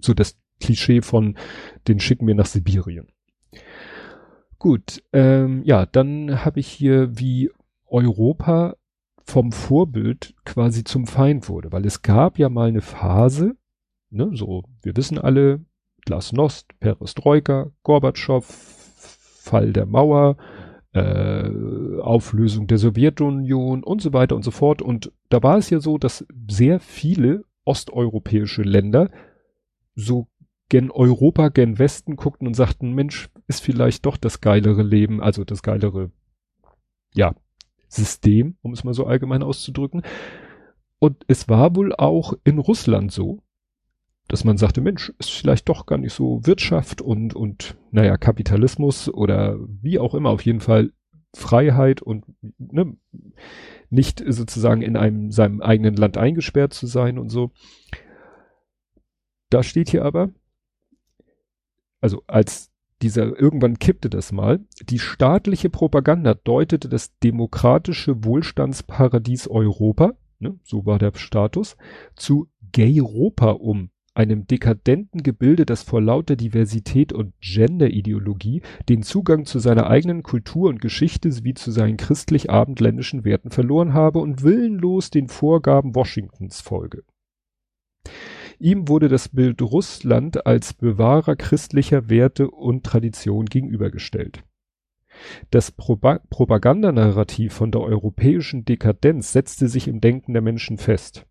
[0.00, 1.36] So das Klischee von,
[1.88, 3.08] den schicken wir nach Sibirien.
[4.60, 7.50] Gut, ähm, ja, dann habe ich hier, wie
[7.86, 8.76] Europa
[9.30, 13.56] vom Vorbild quasi zum Feind wurde, weil es gab ja mal eine Phase,
[14.10, 15.64] ne, so, wir wissen alle,
[16.04, 20.36] Glasnost, Perestroika, Gorbatschow, Fall der Mauer,
[20.92, 21.48] äh,
[22.00, 24.82] Auflösung der Sowjetunion und so weiter und so fort.
[24.82, 29.10] Und da war es ja so, dass sehr viele osteuropäische Länder
[29.94, 30.26] so
[30.68, 35.44] gen Europa, gen Westen guckten und sagten, Mensch, ist vielleicht doch das geilere Leben, also
[35.44, 36.10] das geilere,
[37.14, 37.34] ja,
[37.90, 40.02] System, um es mal so allgemein auszudrücken.
[40.98, 43.42] Und es war wohl auch in Russland so,
[44.28, 49.08] dass man sagte, Mensch, ist vielleicht doch gar nicht so Wirtschaft und, und, naja, Kapitalismus
[49.08, 50.92] oder wie auch immer, auf jeden Fall
[51.34, 52.24] Freiheit und
[52.58, 52.96] ne,
[53.88, 57.50] nicht sozusagen in einem, seinem eigenen Land eingesperrt zu sein und so.
[59.48, 60.30] Da steht hier aber,
[62.00, 62.69] also als
[63.02, 70.86] dieser, irgendwann kippte das mal, die staatliche Propaganda deutete das demokratische Wohlstandsparadies Europa, ne, so
[70.86, 71.76] war der Status,
[72.14, 79.58] zu Gayropa um, einem dekadenten Gebilde, das vor lauter Diversität und Gender-Ideologie den Zugang zu
[79.60, 85.28] seiner eigenen Kultur und Geschichte sowie zu seinen christlich-abendländischen Werten verloren habe und willenlos den
[85.28, 87.04] Vorgaben Washingtons folge.
[88.60, 94.44] Ihm wurde das Bild Russland als Bewahrer christlicher Werte und Tradition gegenübergestellt.
[95.50, 101.24] Das Propagandanarrativ von der europäischen Dekadenz setzte sich im Denken der Menschen fest.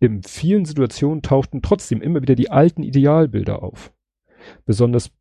[0.00, 3.94] In vielen Situationen tauchten trotzdem immer wieder die alten Idealbilder auf.
[4.66, 5.12] Besonders,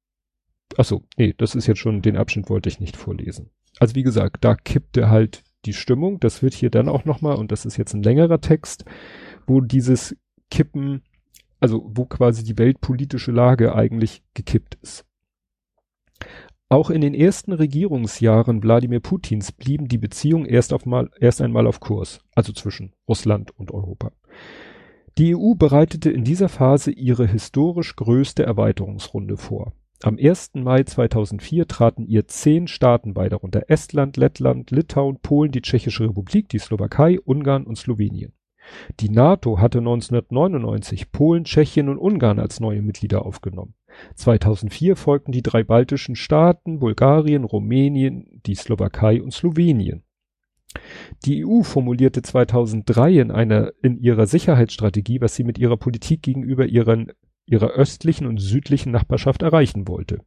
[0.76, 3.50] achso, nee, das ist jetzt schon, den Abschnitt wollte ich nicht vorlesen.
[3.80, 7.54] Also wie gesagt, da kippte halt die Stimmung, das wird hier dann auch nochmal, und
[7.54, 8.84] das ist jetzt ein längerer Text,
[9.48, 10.18] wo dieses
[10.52, 11.02] Kippen
[11.64, 15.06] also wo quasi die weltpolitische Lage eigentlich gekippt ist.
[16.68, 21.66] Auch in den ersten Regierungsjahren Wladimir Putins blieben die Beziehungen erst, auf mal, erst einmal
[21.66, 24.12] auf Kurs, also zwischen Russland und Europa.
[25.18, 29.72] Die EU bereitete in dieser Phase ihre historisch größte Erweiterungsrunde vor.
[30.02, 30.56] Am 1.
[30.56, 36.50] Mai 2004 traten ihr zehn Staaten bei, darunter Estland, Lettland, Litauen, Polen, die Tschechische Republik,
[36.50, 38.34] die Slowakei, Ungarn und Slowenien.
[39.00, 43.76] Die NATO hatte 1999 Polen, Tschechien und Ungarn als neue Mitglieder aufgenommen.
[44.16, 50.04] 2004 folgten die drei baltischen Staaten, Bulgarien, Rumänien, die Slowakei und Slowenien.
[51.26, 56.66] Die EU formulierte 2003 in einer, in ihrer Sicherheitsstrategie, was sie mit ihrer Politik gegenüber
[56.66, 57.12] ihren,
[57.46, 60.22] ihrer östlichen und südlichen Nachbarschaft erreichen wollte.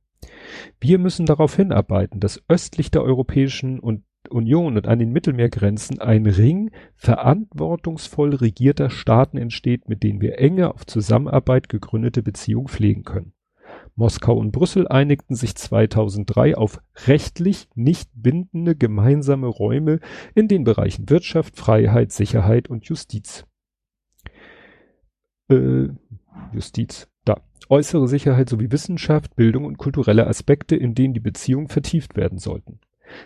[0.81, 6.27] Wir müssen darauf hinarbeiten, dass östlich der Europäischen und Union und an den Mittelmeergrenzen ein
[6.27, 13.33] Ring verantwortungsvoll regierter Staaten entsteht, mit denen wir enge auf Zusammenarbeit gegründete Beziehungen pflegen können.
[13.95, 20.01] Moskau und Brüssel einigten sich 2003 auf rechtlich nicht bindende gemeinsame Räume
[20.35, 23.47] in den Bereichen Wirtschaft, Freiheit, Sicherheit und Justiz.
[25.49, 25.89] Äh,
[26.53, 27.41] Justiz, da.
[27.69, 32.81] Äußere Sicherheit sowie Wissenschaft, Bildung und kulturelle Aspekte, in denen die Beziehungen vertieft werden sollten.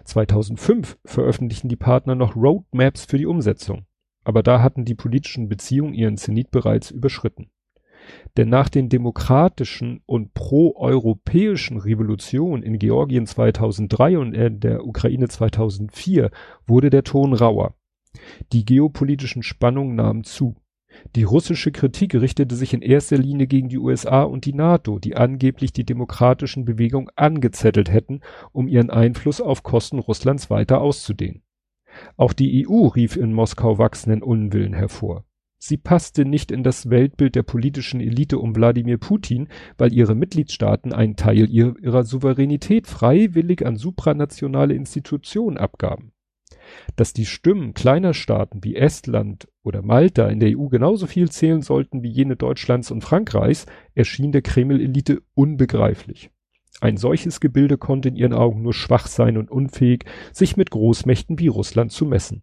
[0.04, 3.86] 2005 veröffentlichten die Partner noch Roadmaps für die Umsetzung.
[4.24, 7.50] Aber da hatten die politischen Beziehungen ihren Zenit bereits überschritten.
[8.36, 16.30] Denn nach den demokratischen und proeuropäischen Revolutionen in Georgien 2003 und in der Ukraine 2004
[16.66, 17.74] wurde der Ton rauer.
[18.52, 20.56] Die geopolitischen Spannungen nahmen zu.
[21.16, 25.16] Die russische Kritik richtete sich in erster Linie gegen die USA und die NATO, die
[25.16, 28.20] angeblich die demokratischen Bewegungen angezettelt hätten,
[28.52, 31.42] um ihren Einfluss auf Kosten Russlands weiter auszudehnen.
[32.16, 35.24] Auch die EU rief in Moskau wachsenden Unwillen hervor.
[35.62, 40.94] Sie passte nicht in das Weltbild der politischen Elite um Wladimir Putin, weil ihre Mitgliedstaaten
[40.94, 46.12] einen Teil ihrer Souveränität freiwillig an supranationale Institutionen abgaben.
[46.96, 51.62] Dass die Stimmen kleiner Staaten wie Estland oder Malta in der EU genauso viel zählen
[51.62, 56.30] sollten wie jene Deutschlands und Frankreichs, erschien der Kreml-Elite unbegreiflich.
[56.80, 61.38] Ein solches Gebilde konnte in ihren Augen nur schwach sein und unfähig, sich mit Großmächten
[61.38, 62.42] wie Russland zu messen.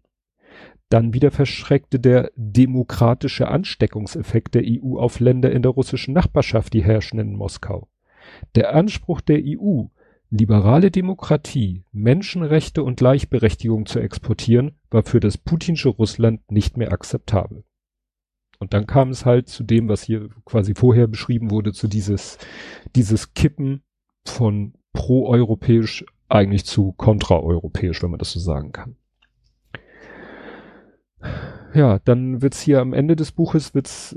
[0.88, 6.82] Dann wieder verschreckte der demokratische Ansteckungseffekt der EU auf Länder in der russischen Nachbarschaft, die
[6.82, 7.88] herrschen in Moskau.
[8.54, 9.84] Der Anspruch der EU,
[10.30, 17.64] liberale Demokratie, Menschenrechte und Gleichberechtigung zu exportieren, war für das putinsche Russland nicht mehr akzeptabel.
[18.58, 22.38] Und dann kam es halt zu dem, was hier quasi vorher beschrieben wurde, zu dieses,
[22.96, 23.82] dieses Kippen
[24.24, 28.96] von pro-europäisch eigentlich zu kontraeuropäisch, wenn man das so sagen kann
[31.74, 34.16] ja, dann wird's hier am Ende des Buches wird's,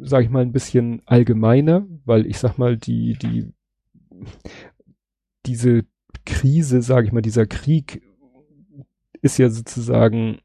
[0.00, 3.52] sag ich mal, ein bisschen allgemeiner, weil ich sag mal, die, die,
[5.46, 5.84] diese
[6.24, 8.02] Krise, sag ich mal, dieser Krieg
[9.20, 10.40] ist ja sozusagen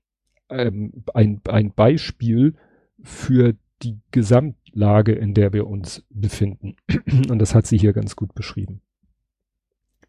[0.50, 2.56] ähm, ein, ein Beispiel
[3.02, 6.76] für die Gesamtlage, in der wir uns befinden.
[7.30, 8.82] Und das hat sie hier ganz gut beschrieben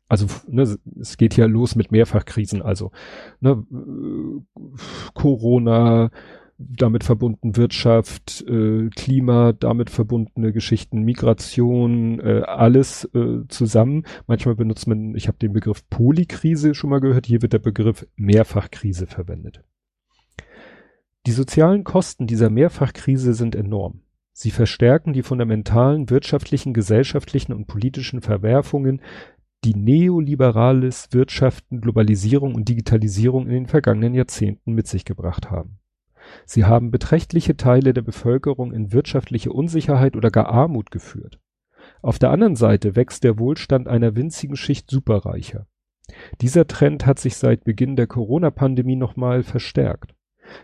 [0.08, 2.92] also ne, es geht ja los mit Mehrfachkrisen, also
[3.40, 3.64] ne,
[5.14, 6.10] Corona,
[6.58, 14.04] damit verbunden Wirtschaft, äh, Klima, damit verbundene Geschichten, Migration, äh, alles äh, zusammen.
[14.26, 18.06] Manchmal benutzt man, ich habe den Begriff Polykrise schon mal gehört, hier wird der Begriff
[18.16, 19.62] Mehrfachkrise verwendet.
[21.26, 24.02] Die sozialen Kosten dieser Mehrfachkrise sind enorm.
[24.32, 29.00] Sie verstärken die fundamentalen wirtschaftlichen, gesellschaftlichen und politischen Verwerfungen,
[29.64, 35.78] die neoliberales Wirtschaften, Globalisierung und Digitalisierung in den vergangenen Jahrzehnten mit sich gebracht haben.
[36.46, 41.40] Sie haben beträchtliche Teile der Bevölkerung in wirtschaftliche Unsicherheit oder gar Armut geführt.
[42.02, 45.66] Auf der anderen Seite wächst der Wohlstand einer winzigen Schicht Superreicher.
[46.40, 50.13] Dieser Trend hat sich seit Beginn der Corona-Pandemie nochmal verstärkt.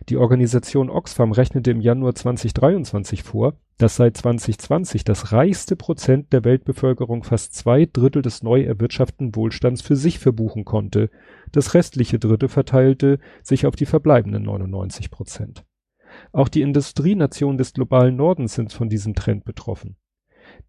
[0.08, 6.44] Die Organisation Oxfam rechnete im Januar 2023 vor, dass seit 2020 das reichste Prozent der
[6.44, 11.10] Weltbevölkerung fast zwei Drittel des neu erwirtschafteten Wohlstands für sich verbuchen konnte.
[11.52, 15.64] Das restliche Drittel verteilte sich auf die verbleibenden 99 Prozent.
[16.32, 19.96] Auch die Industrienationen des globalen Nordens sind von diesem Trend betroffen.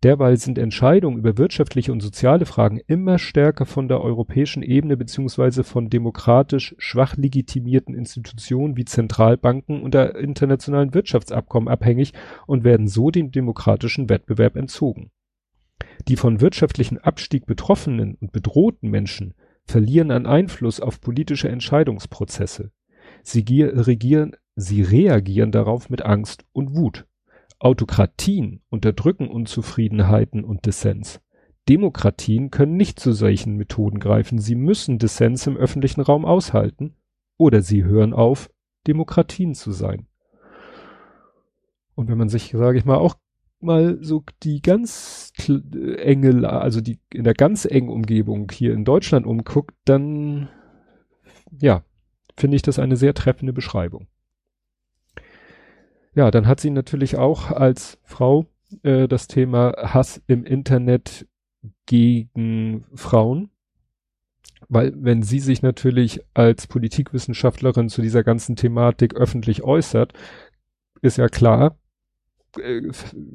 [0.04, 5.64] Derweil sind Entscheidungen über wirtschaftliche und soziale Fragen immer stärker von der europäischen Ebene beziehungsweise
[5.64, 12.14] von demokratisch schwach legitimierten Institutionen wie Zentralbanken und der internationalen Wirtschaftsabkommen abhängig
[12.48, 15.12] und werden so dem demokratischen Wettbewerb entzogen.
[16.08, 19.36] Die von wirtschaftlichen Abstieg betroffenen und bedrohten Menschen
[19.66, 22.72] verlieren an Einfluss auf politische Entscheidungsprozesse.
[23.22, 24.32] Sie reagieren
[25.52, 27.06] darauf mit Angst und Wut.
[27.62, 31.22] Autokratien unterdrücken Unzufriedenheiten und Dissens.
[31.70, 34.40] Demokratien können nicht zu solchen Methoden greifen.
[34.40, 36.96] Sie müssen Dissens im öffentlichen Raum aushalten
[37.38, 38.50] oder sie hören auf,
[38.88, 40.08] Demokratien zu sein.
[41.94, 43.16] Und wenn man sich, sage ich mal, auch
[43.60, 49.28] mal so die ganz enge, also die in der ganz engen Umgebung hier in Deutschland
[49.28, 50.50] umguckt, dann
[51.60, 51.84] ja,
[52.36, 54.08] finde ich das eine sehr treffende Beschreibung.
[56.14, 58.46] Ja, dann hat sie natürlich auch als Frau
[58.84, 61.28] äh, das Thema Hass im Internet
[61.86, 63.50] gegen Frauen.
[64.68, 70.14] Weil wenn sie sich natürlich als Politikwissenschaftlerin zu dieser ganzen Thematik öffentlich äußert,
[71.02, 71.78] ist ja klar,
[72.58, 72.82] äh,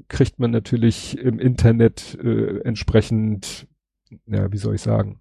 [0.09, 3.67] kriegt man natürlich im Internet äh, entsprechend,
[4.27, 5.21] ja, wie soll ich sagen,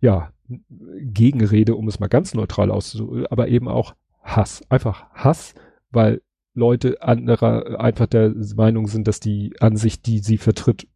[0.00, 4.62] ja, Gegenrede, um es mal ganz neutral auszudrücken, aber eben auch Hass.
[4.68, 5.54] Einfach Hass,
[5.92, 6.22] weil
[6.54, 10.86] Leute anderer einfach der Meinung sind, dass die Ansicht, die sie vertritt,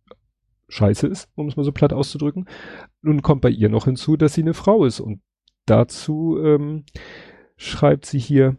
[0.68, 2.46] scheiße ist, um es mal so platt auszudrücken.
[3.00, 5.20] Nun kommt bei ihr noch hinzu, dass sie eine Frau ist und
[5.64, 6.84] dazu ähm,
[7.56, 8.56] schreibt sie hier,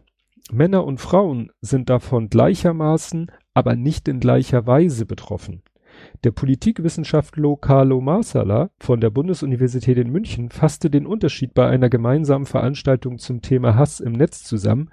[0.50, 5.62] Männer und Frauen sind davon gleichermaßen, aber nicht in gleicher Weise betroffen.
[6.24, 12.46] Der Politikwissenschaftler Carlo Marsala von der Bundesuniversität in München fasste den Unterschied bei einer gemeinsamen
[12.46, 14.90] Veranstaltung zum Thema Hass im Netz zusammen.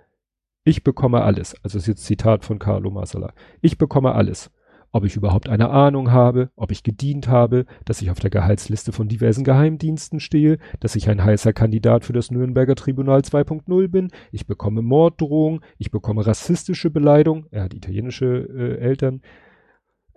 [0.65, 1.55] Ich bekomme alles.
[1.63, 3.33] Also ist jetzt Zitat von Carlo Marsala.
[3.61, 4.51] Ich bekomme alles
[4.95, 8.93] ob ich überhaupt eine Ahnung habe, ob ich gedient habe, dass ich auf der Gehaltsliste
[8.93, 14.09] von diversen Geheimdiensten stehe, dass ich ein heißer Kandidat für das Nürnberger Tribunal 2.0 bin,
[14.31, 19.21] ich bekomme Morddrohungen, ich bekomme rassistische Beleidigung, er hat italienische äh, Eltern,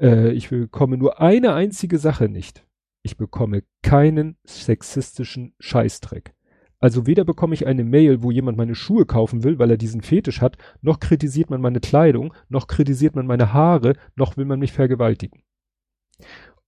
[0.00, 2.64] äh, ich bekomme nur eine einzige Sache nicht.
[3.02, 6.34] Ich bekomme keinen sexistischen Scheißdreck.
[6.80, 10.00] Also weder bekomme ich eine Mail, wo jemand meine Schuhe kaufen will, weil er diesen
[10.00, 14.60] Fetisch hat, noch kritisiert man meine Kleidung, noch kritisiert man meine Haare, noch will man
[14.60, 15.42] mich vergewaltigen.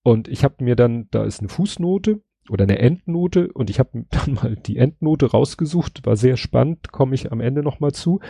[0.03, 4.07] Und ich habe mir dann, da ist eine Fußnote oder eine Endnote und ich habe
[4.11, 8.21] dann mal die Endnote rausgesucht, war sehr spannend, komme ich am Ende nochmal zu.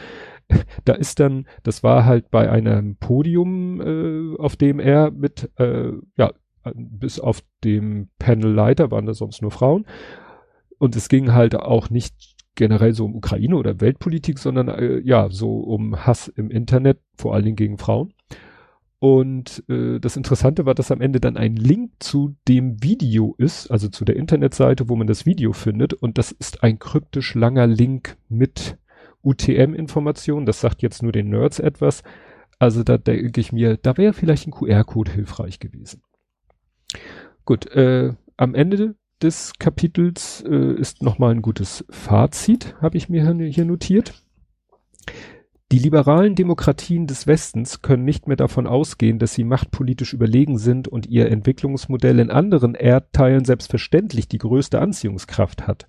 [0.84, 5.92] Da ist dann, das war halt bei einem Podium, äh, auf dem er mit, äh,
[6.16, 6.32] ja,
[6.74, 9.86] bis auf dem Panelleiter waren da sonst nur Frauen
[10.80, 12.14] und es ging halt auch nicht
[12.54, 17.34] generell so um Ukraine oder Weltpolitik, sondern äh, ja, so um Hass im Internet, vor
[17.34, 18.14] allen Dingen gegen Frauen.
[18.98, 23.70] Und äh, das Interessante war, dass am Ende dann ein Link zu dem Video ist,
[23.70, 25.92] also zu der Internetseite, wo man das Video findet.
[25.92, 28.78] Und das ist ein kryptisch langer Link mit
[29.22, 30.46] UTM-Informationen.
[30.46, 32.02] Das sagt jetzt nur den Nerds etwas.
[32.58, 36.02] Also da denke ich mir, da wäre vielleicht ein QR-Code hilfreich gewesen.
[37.44, 43.33] Gut, äh, am Ende des Kapitels äh, ist nochmal ein gutes Fazit, habe ich mir
[43.33, 44.14] hier notiert.
[45.72, 50.88] Die liberalen Demokratien des Westens können nicht mehr davon ausgehen, dass sie machtpolitisch überlegen sind
[50.88, 55.87] und ihr Entwicklungsmodell in anderen Erdteilen selbstverständlich die größte Anziehungskraft hat.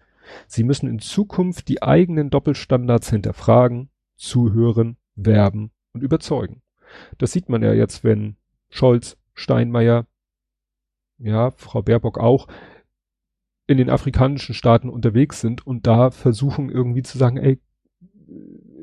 [0.47, 6.61] Sie müssen in Zukunft die eigenen Doppelstandards hinterfragen, zuhören, werben und überzeugen.
[7.17, 8.35] Das sieht man ja jetzt, wenn
[8.69, 10.05] Scholz, Steinmeier,
[11.17, 12.47] ja, Frau Baerbock auch,
[13.71, 17.59] in den afrikanischen Staaten unterwegs sind und da versuchen irgendwie zu sagen, ey,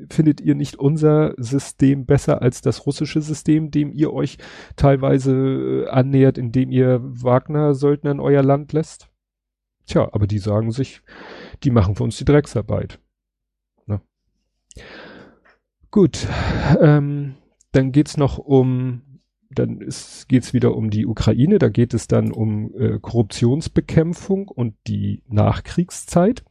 [0.09, 4.37] findet ihr nicht unser System besser als das russische System, dem ihr euch
[4.75, 9.09] teilweise äh, annähert, indem ihr Wagner-Söldner in euer Land lässt?
[9.85, 11.01] Tja, aber die sagen sich,
[11.63, 12.99] die machen für uns die Drecksarbeit.
[13.87, 14.01] Ne?
[15.91, 16.27] Gut,
[16.79, 17.35] ähm,
[17.71, 19.01] dann geht's noch um
[19.49, 24.75] dann geht es wieder um die Ukraine, da geht es dann um äh, Korruptionsbekämpfung und
[24.87, 26.43] die Nachkriegszeit.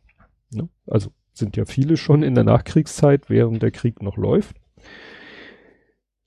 [0.50, 0.68] Ne?
[0.86, 4.56] Also sind ja viele schon in der Nachkriegszeit, während der Krieg noch läuft.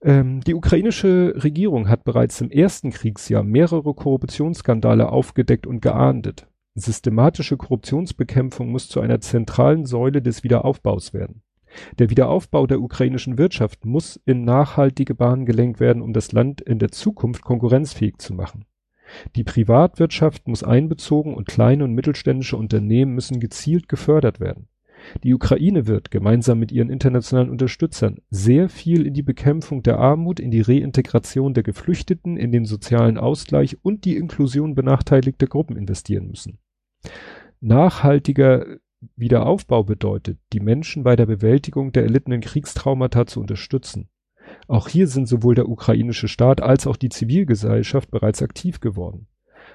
[0.01, 6.47] Ähm, die ukrainische Regierung hat bereits im ersten Kriegsjahr mehrere Korruptionsskandale aufgedeckt und geahndet.
[6.73, 11.43] Systematische Korruptionsbekämpfung muss zu einer zentralen Säule des Wiederaufbaus werden.
[11.99, 16.79] Der Wiederaufbau der ukrainischen Wirtschaft muss in nachhaltige Bahnen gelenkt werden, um das Land in
[16.79, 18.65] der Zukunft konkurrenzfähig zu machen.
[19.35, 24.67] Die Privatwirtschaft muss einbezogen und kleine und mittelständische Unternehmen müssen gezielt gefördert werden.
[25.23, 30.39] Die Ukraine wird, gemeinsam mit ihren internationalen Unterstützern, sehr viel in die Bekämpfung der Armut,
[30.39, 36.27] in die Reintegration der Geflüchteten, in den sozialen Ausgleich und die Inklusion benachteiligter Gruppen investieren
[36.27, 36.59] müssen.
[37.59, 38.65] Nachhaltiger
[39.15, 44.09] Wiederaufbau bedeutet, die Menschen bei der Bewältigung der erlittenen Kriegstraumata zu unterstützen.
[44.67, 49.27] Auch hier sind sowohl der ukrainische Staat als auch die Zivilgesellschaft bereits aktiv geworden.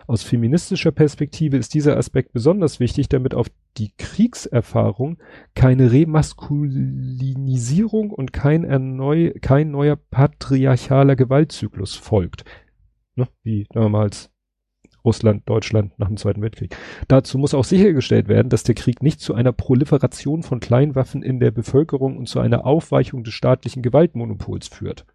[0.06, 5.18] Aus feministischer Perspektive ist dieser Aspekt besonders wichtig, damit auf die Kriegserfahrung
[5.54, 12.44] keine Remaskulinisierung und kein, erneu, kein neuer patriarchaler Gewaltzyklus folgt.
[13.16, 13.26] Ne?
[13.42, 14.30] Wie damals
[15.06, 16.76] Russland, Deutschland nach dem Zweiten Weltkrieg.
[17.08, 21.40] Dazu muss auch sichergestellt werden, dass der Krieg nicht zu einer Proliferation von Kleinwaffen in
[21.40, 25.06] der Bevölkerung und zu einer Aufweichung des staatlichen Gewaltmonopols führt.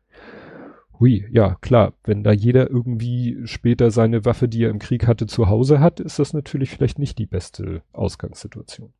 [0.99, 5.25] Hui, ja, klar, wenn da jeder irgendwie später seine Waffe, die er im Krieg hatte,
[5.25, 8.93] zu Hause hat, ist das natürlich vielleicht nicht die beste Ausgangssituation.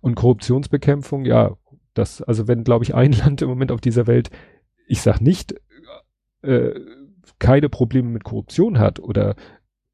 [0.00, 1.56] Und Korruptionsbekämpfung, ja,
[1.94, 4.30] das, also wenn, glaube ich, ein Land im Moment auf dieser Welt,
[4.88, 5.54] ich sag nicht,
[6.42, 6.72] äh,
[7.38, 9.36] keine Probleme mit Korruption hat oder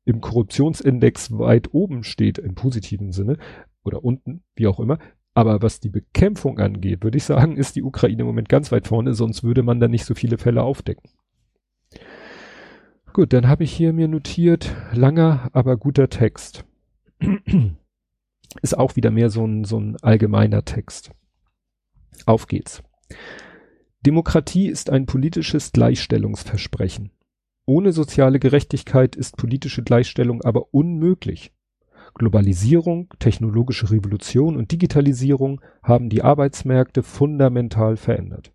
[0.09, 3.36] im Korruptionsindex weit oben steht, im positiven Sinne,
[3.84, 4.98] oder unten, wie auch immer.
[5.34, 8.88] Aber was die Bekämpfung angeht, würde ich sagen, ist die Ukraine im Moment ganz weit
[8.88, 11.11] vorne, sonst würde man da nicht so viele Fälle aufdecken.
[13.12, 16.64] Gut, dann habe ich hier mir notiert, langer, aber guter Text.
[18.62, 21.11] ist auch wieder mehr so ein, so ein allgemeiner Text.
[22.24, 22.82] Auf geht's.
[24.00, 27.11] Demokratie ist ein politisches Gleichstellungsversprechen.
[27.68, 31.52] Ohne soziale Gerechtigkeit ist politische Gleichstellung aber unmöglich.
[32.14, 38.54] Globalisierung, technologische Revolution und Digitalisierung haben die Arbeitsmärkte fundamental verändert.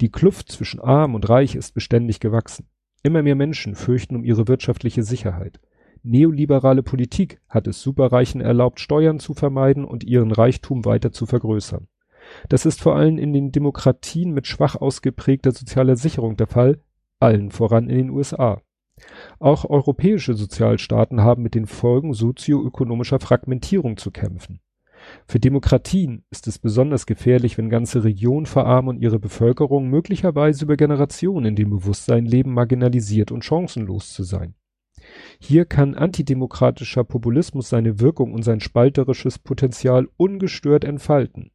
[0.00, 2.66] Die Kluft zwischen arm und reich ist beständig gewachsen.
[3.04, 5.60] Immer mehr Menschen fürchten um ihre wirtschaftliche Sicherheit.
[6.02, 11.86] Neoliberale Politik hat es Superreichen erlaubt, Steuern zu vermeiden und ihren Reichtum weiter zu vergrößern.
[12.48, 16.80] Das ist vor allem in den Demokratien mit schwach ausgeprägter sozialer Sicherung der Fall,
[17.20, 18.60] allen voran in den USA.
[19.38, 24.60] Auch europäische Sozialstaaten haben mit den Folgen sozioökonomischer Fragmentierung zu kämpfen.
[25.26, 30.76] Für Demokratien ist es besonders gefährlich, wenn ganze Regionen verarmen und ihre Bevölkerung möglicherweise über
[30.76, 34.54] Generationen in dem Bewusstsein leben, marginalisiert und chancenlos zu sein.
[35.38, 41.50] Hier kann antidemokratischer Populismus seine Wirkung und sein spalterisches Potenzial ungestört entfalten.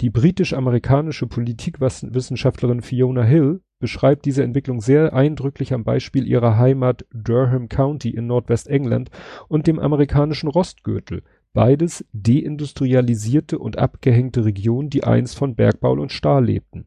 [0.00, 7.68] Die britisch-amerikanische Politikwissenschaftlerin Fiona Hill beschreibt diese Entwicklung sehr eindrücklich am Beispiel ihrer Heimat Durham
[7.68, 9.10] County in Nordwestengland
[9.48, 11.22] und dem amerikanischen Rostgürtel,
[11.52, 16.86] beides deindustrialisierte und abgehängte Regionen, die einst von Bergbau und Stahl lebten.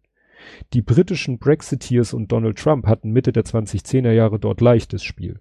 [0.74, 5.40] Die britischen Brexiteers und Donald Trump hatten Mitte der 2010er Jahre dort leichtes Spiel.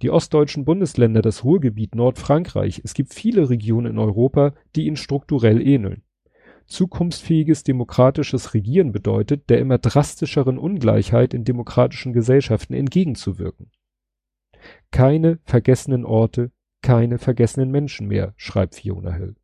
[0.00, 5.60] Die ostdeutschen Bundesländer, das Ruhrgebiet, Nordfrankreich, es gibt viele Regionen in Europa, die ihnen strukturell
[5.60, 6.02] ähneln
[6.66, 13.70] zukunftsfähiges demokratisches Regieren bedeutet, der immer drastischeren Ungleichheit in demokratischen Gesellschaften entgegenzuwirken.
[14.90, 16.50] Keine vergessenen Orte,
[16.82, 19.36] keine vergessenen Menschen mehr, schreibt Fiona Hill.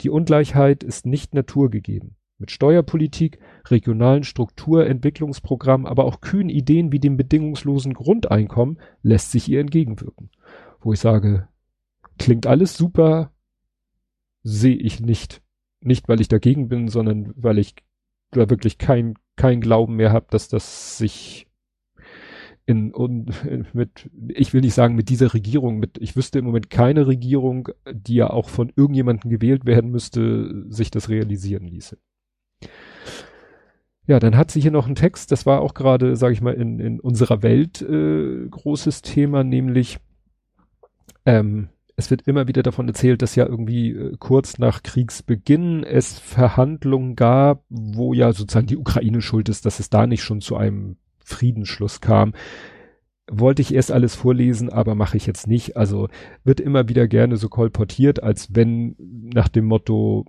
[0.00, 2.16] Die Ungleichheit ist nicht naturgegeben.
[2.38, 9.60] Mit Steuerpolitik, regionalen Strukturentwicklungsprogrammen, aber auch kühnen Ideen wie dem bedingungslosen Grundeinkommen lässt sich ihr
[9.60, 10.30] entgegenwirken.
[10.80, 11.48] Wo ich sage,
[12.16, 13.32] klingt alles super,
[14.44, 15.42] sehe ich nicht
[15.80, 17.74] nicht, weil ich dagegen bin, sondern weil ich
[18.30, 21.46] da wirklich kein, kein Glauben mehr habe, dass das sich
[22.66, 23.32] in, und
[23.74, 27.70] mit, ich will nicht sagen mit dieser Regierung, mit, ich wüsste im Moment keine Regierung,
[27.90, 31.98] die ja auch von irgendjemandem gewählt werden müsste, sich das realisieren ließe.
[34.06, 36.54] Ja, dann hat sie hier noch einen Text, das war auch gerade, sage ich mal,
[36.54, 39.98] in, in unserer Welt äh, großes Thema, nämlich
[41.26, 41.68] ähm,
[41.98, 47.16] es wird immer wieder davon erzählt, dass ja irgendwie äh, kurz nach Kriegsbeginn es Verhandlungen
[47.16, 50.96] gab, wo ja sozusagen die Ukraine schuld ist, dass es da nicht schon zu einem
[51.18, 52.34] Friedensschluss kam.
[53.28, 55.76] Wollte ich erst alles vorlesen, aber mache ich jetzt nicht.
[55.76, 56.08] Also
[56.44, 58.94] wird immer wieder gerne so kolportiert, als wenn
[59.34, 60.24] nach dem Motto,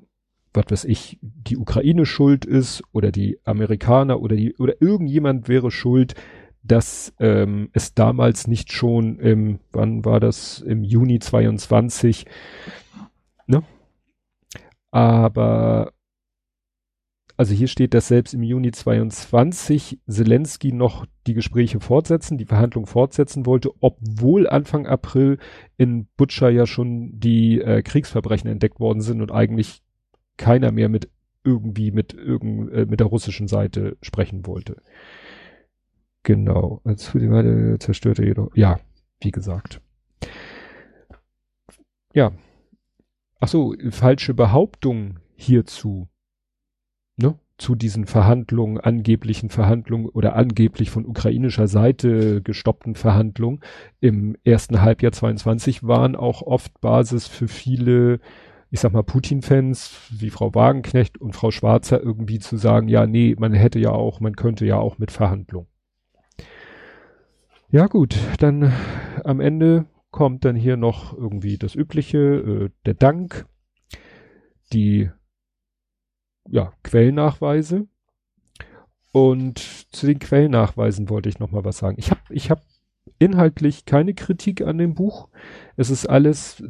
[0.55, 5.69] was weiß ich, die Ukraine schuld ist oder die Amerikaner oder die oder irgendjemand wäre
[5.69, 6.15] schuld,
[6.63, 12.25] dass ähm, es damals nicht schon im, wann war das, im Juni 22,
[13.47, 13.63] ne?
[14.91, 15.93] Aber,
[17.37, 22.87] also hier steht, dass selbst im Juni 22 Zelensky noch die Gespräche fortsetzen, die Verhandlungen
[22.87, 25.37] fortsetzen wollte, obwohl Anfang April
[25.77, 29.81] in Butcher ja schon die äh, Kriegsverbrechen entdeckt worden sind und eigentlich
[30.37, 31.09] keiner mehr mit
[31.43, 34.81] irgendwie mit irgend, äh, mit der russischen Seite sprechen wollte.
[36.23, 36.81] Genau.
[36.83, 38.55] Als Fusimade zerstörte jedoch.
[38.55, 38.79] Ja,
[39.21, 39.81] wie gesagt.
[42.13, 42.31] Ja.
[43.39, 46.09] Ach so, falsche Behauptung hierzu.
[47.15, 47.39] Ne?
[47.57, 53.61] Zu diesen Verhandlungen, angeblichen Verhandlungen oder angeblich von ukrainischer Seite gestoppten Verhandlungen
[54.01, 58.19] im ersten Halbjahr 22 waren auch oft Basis für viele
[58.71, 63.35] ich sag mal, Putin-Fans wie Frau Wagenknecht und Frau Schwarzer irgendwie zu sagen, ja, nee,
[63.37, 65.68] man hätte ja auch, man könnte ja auch mit Verhandlungen.
[67.71, 68.73] Ja gut, dann
[69.23, 73.45] am Ende kommt dann hier noch irgendwie das Übliche, äh, der Dank,
[74.73, 75.11] die
[76.49, 77.87] ja, Quellnachweise.
[79.11, 79.59] Und
[79.93, 81.97] zu den Quellnachweisen wollte ich noch mal was sagen.
[81.99, 82.63] Ich habe ich hab
[83.19, 85.29] inhaltlich keine Kritik an dem Buch.
[85.75, 86.63] Es ist alles,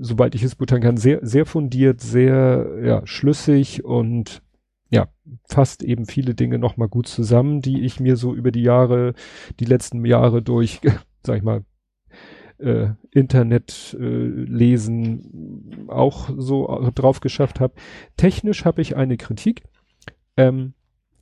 [0.00, 4.42] sobald ich es beurteilen kann, sehr, sehr fundiert, sehr, ja, schlüssig und
[4.90, 5.08] ja,
[5.44, 9.14] fasst eben viele Dinge nochmal gut zusammen, die ich mir so über die Jahre,
[9.58, 10.80] die letzten Jahre durch,
[11.26, 11.64] sag ich mal,
[12.58, 17.74] äh, Internet äh, lesen auch so drauf geschafft habe.
[18.16, 19.64] Technisch habe ich eine Kritik.
[20.36, 20.74] Ähm,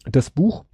[0.04, 0.64] das Buch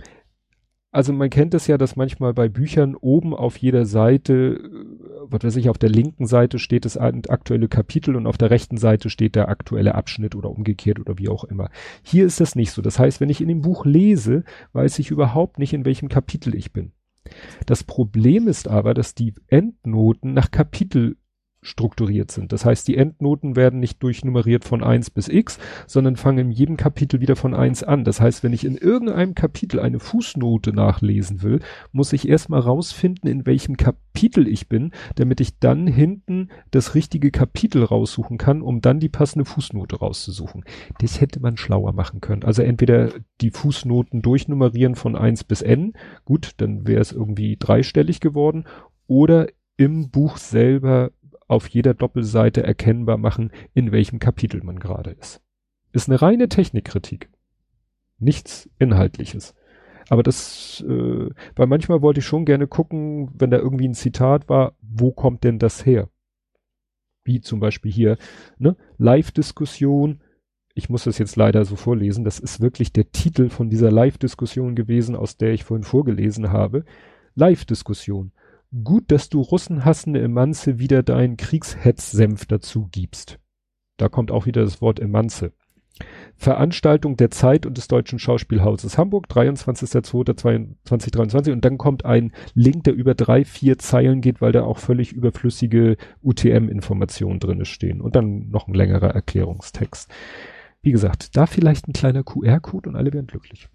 [0.92, 4.86] also man kennt es ja, dass manchmal bei Büchern oben auf jeder Seite, äh,
[5.22, 8.76] was weiß ich, auf der linken Seite steht das aktuelle Kapitel und auf der rechten
[8.76, 11.70] Seite steht der aktuelle Abschnitt oder umgekehrt oder wie auch immer.
[12.02, 12.82] Hier ist das nicht so.
[12.82, 16.54] Das heißt, wenn ich in dem Buch lese, weiß ich überhaupt nicht, in welchem Kapitel
[16.54, 16.92] ich bin.
[17.66, 21.16] Das Problem ist aber, dass die Endnoten nach Kapitel
[21.62, 22.52] strukturiert sind.
[22.52, 26.76] Das heißt, die Endnoten werden nicht durchnummeriert von eins bis x, sondern fangen in jedem
[26.76, 28.04] Kapitel wieder von eins an.
[28.04, 31.60] Das heißt, wenn ich in irgendeinem Kapitel eine Fußnote nachlesen will,
[31.92, 37.30] muss ich erstmal rausfinden, in welchem Kapitel ich bin, damit ich dann hinten das richtige
[37.30, 40.64] Kapitel raussuchen kann, um dann die passende Fußnote rauszusuchen.
[41.00, 42.44] Das hätte man schlauer machen können.
[42.44, 45.92] Also entweder die Fußnoten durchnummerieren von eins bis n,
[46.24, 48.64] gut, dann wäre es irgendwie dreistellig geworden,
[49.06, 51.10] oder im Buch selber
[51.50, 55.42] auf jeder Doppelseite erkennbar machen, in welchem Kapitel man gerade ist.
[55.92, 57.28] Ist eine reine Technikkritik.
[58.20, 59.56] Nichts Inhaltliches.
[60.08, 64.48] Aber das, äh, weil manchmal wollte ich schon gerne gucken, wenn da irgendwie ein Zitat
[64.48, 66.08] war, wo kommt denn das her?
[67.24, 68.16] Wie zum Beispiel hier,
[68.58, 68.76] ne?
[68.98, 70.20] Live-Diskussion.
[70.74, 72.24] Ich muss das jetzt leider so vorlesen.
[72.24, 76.84] Das ist wirklich der Titel von dieser Live-Diskussion gewesen, aus der ich vorhin vorgelesen habe.
[77.34, 78.30] Live-Diskussion.
[78.72, 83.40] Gut, dass du russenhassende Emanze wieder deinen Kriegshetzsenf dazu gibst.
[83.96, 85.52] Da kommt auch wieder das Wort Emanze.
[86.36, 92.94] Veranstaltung der Zeit und des Deutschen Schauspielhauses Hamburg, 23.02.2023 und dann kommt ein Link, der
[92.94, 98.50] über drei, vier Zeilen geht, weil da auch völlig überflüssige UTM-Informationen drinne stehen und dann
[98.50, 100.08] noch ein längerer Erklärungstext.
[100.80, 103.68] Wie gesagt, da vielleicht ein kleiner QR-Code und alle wären glücklich.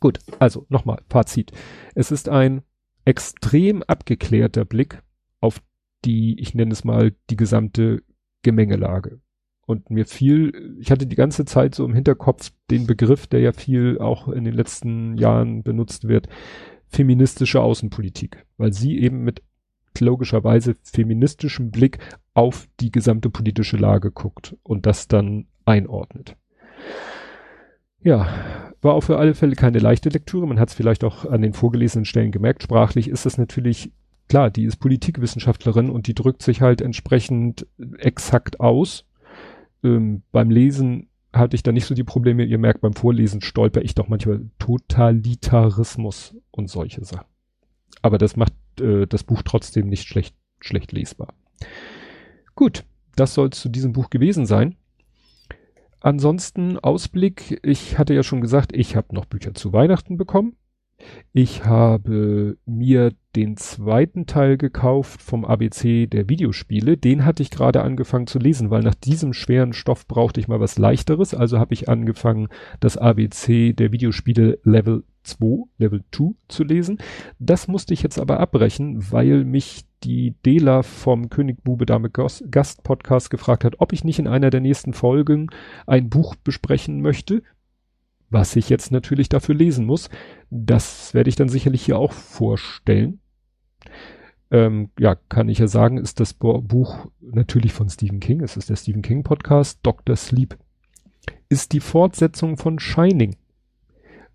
[0.00, 1.52] Gut, also nochmal, Fazit.
[1.94, 2.62] Es ist ein
[3.04, 5.02] extrem abgeklärter Blick
[5.40, 5.62] auf
[6.04, 8.02] die, ich nenne es mal, die gesamte
[8.42, 9.20] Gemengelage.
[9.66, 13.52] Und mir fiel, ich hatte die ganze Zeit so im Hinterkopf den Begriff, der ja
[13.52, 16.28] viel auch in den letzten Jahren benutzt wird,
[16.88, 19.42] feministische Außenpolitik, weil sie eben mit
[19.98, 21.98] logischerweise feministischem Blick
[22.34, 26.36] auf die gesamte politische Lage guckt und das dann einordnet.
[28.02, 28.28] Ja,
[28.80, 30.46] war auch für alle Fälle keine leichte Lektüre.
[30.46, 32.62] Man hat es vielleicht auch an den vorgelesenen Stellen gemerkt.
[32.62, 33.92] Sprachlich ist es natürlich
[34.28, 37.66] klar, die ist Politikwissenschaftlerin und die drückt sich halt entsprechend
[37.98, 39.04] exakt aus.
[39.82, 42.44] Ähm, beim Lesen hatte ich da nicht so die Probleme.
[42.44, 47.26] Ihr merkt, beim Vorlesen stolper ich doch manchmal Totalitarismus und solche Sachen.
[48.02, 51.34] Aber das macht äh, das Buch trotzdem nicht schlecht, schlecht lesbar.
[52.54, 52.84] Gut,
[53.16, 54.76] das soll zu diesem Buch gewesen sein.
[56.00, 60.56] Ansonsten Ausblick, ich hatte ja schon gesagt, ich habe noch Bücher zu Weihnachten bekommen.
[61.32, 66.96] Ich habe mir den zweiten Teil gekauft vom ABC der Videospiele.
[66.96, 70.60] Den hatte ich gerade angefangen zu lesen, weil nach diesem schweren Stoff brauchte ich mal
[70.60, 71.32] was leichteres.
[71.34, 72.48] Also habe ich angefangen,
[72.80, 76.98] das ABC der Videospiele Level 2, Level 2 zu lesen.
[77.38, 82.82] Das musste ich jetzt aber abbrechen, weil mich die Dela vom König Bube Dame Gast
[82.82, 85.50] Podcast gefragt hat, ob ich nicht in einer der nächsten Folgen
[85.86, 87.42] ein Buch besprechen möchte,
[88.30, 90.08] was ich jetzt natürlich dafür lesen muss.
[90.50, 93.20] Das werde ich dann sicherlich hier auch vorstellen.
[94.50, 98.40] Ähm, ja, kann ich ja sagen, ist das Buch natürlich von Stephen King.
[98.40, 99.80] Es ist der Stephen King Podcast.
[99.82, 100.16] Dr.
[100.16, 100.56] Sleep
[101.48, 103.36] ist die Fortsetzung von Shining.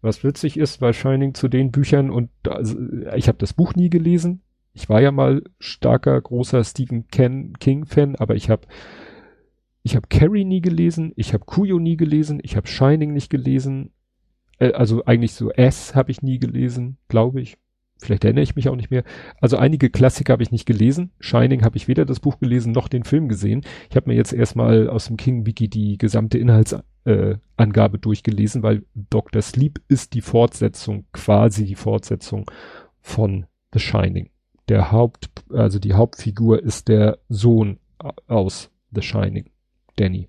[0.02, 2.78] Was witzig ist, weil Shining zu den Büchern und also,
[3.16, 4.42] ich habe das Buch nie gelesen.
[4.76, 8.68] Ich war ja mal starker, großer Stephen King-Fan, aber ich habe
[9.84, 13.92] ich habe Carrie nie gelesen, ich habe Kuyo nie gelesen, ich habe Shining nicht gelesen.
[14.58, 17.58] Äh, also eigentlich so S habe ich nie gelesen, glaube ich.
[18.00, 19.04] Vielleicht erinnere ich mich auch nicht mehr.
[19.40, 21.12] Also einige Klassiker habe ich nicht gelesen.
[21.20, 23.62] Shining habe ich weder das Buch gelesen noch den Film gesehen.
[23.90, 28.84] Ich habe mir jetzt erstmal aus dem King Wiki die gesamte Inhaltsangabe äh, durchgelesen, weil
[28.96, 29.42] Dr.
[29.42, 32.50] Sleep ist die Fortsetzung, quasi die Fortsetzung
[33.02, 34.30] von The Shining.
[34.70, 37.80] Der Haupt, also die Hauptfigur ist der Sohn
[38.28, 39.50] aus The Shining,
[39.96, 40.28] Danny.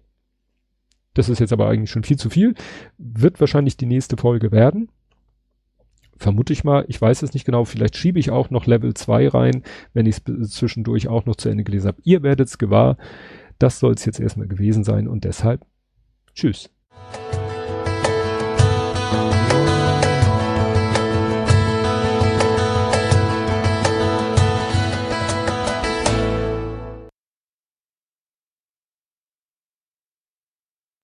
[1.14, 2.54] Das ist jetzt aber eigentlich schon viel zu viel.
[2.98, 4.90] Wird wahrscheinlich die nächste Folge werden
[6.16, 9.28] vermute ich mal, ich weiß es nicht genau, vielleicht schiebe ich auch noch Level 2
[9.28, 9.62] rein,
[9.92, 12.00] wenn ich es zwischendurch auch noch zu Ende gelesen habe.
[12.04, 12.96] Ihr werdet es gewahr.
[13.58, 15.64] Das soll es jetzt erstmal gewesen sein und deshalb
[16.34, 16.70] tschüss.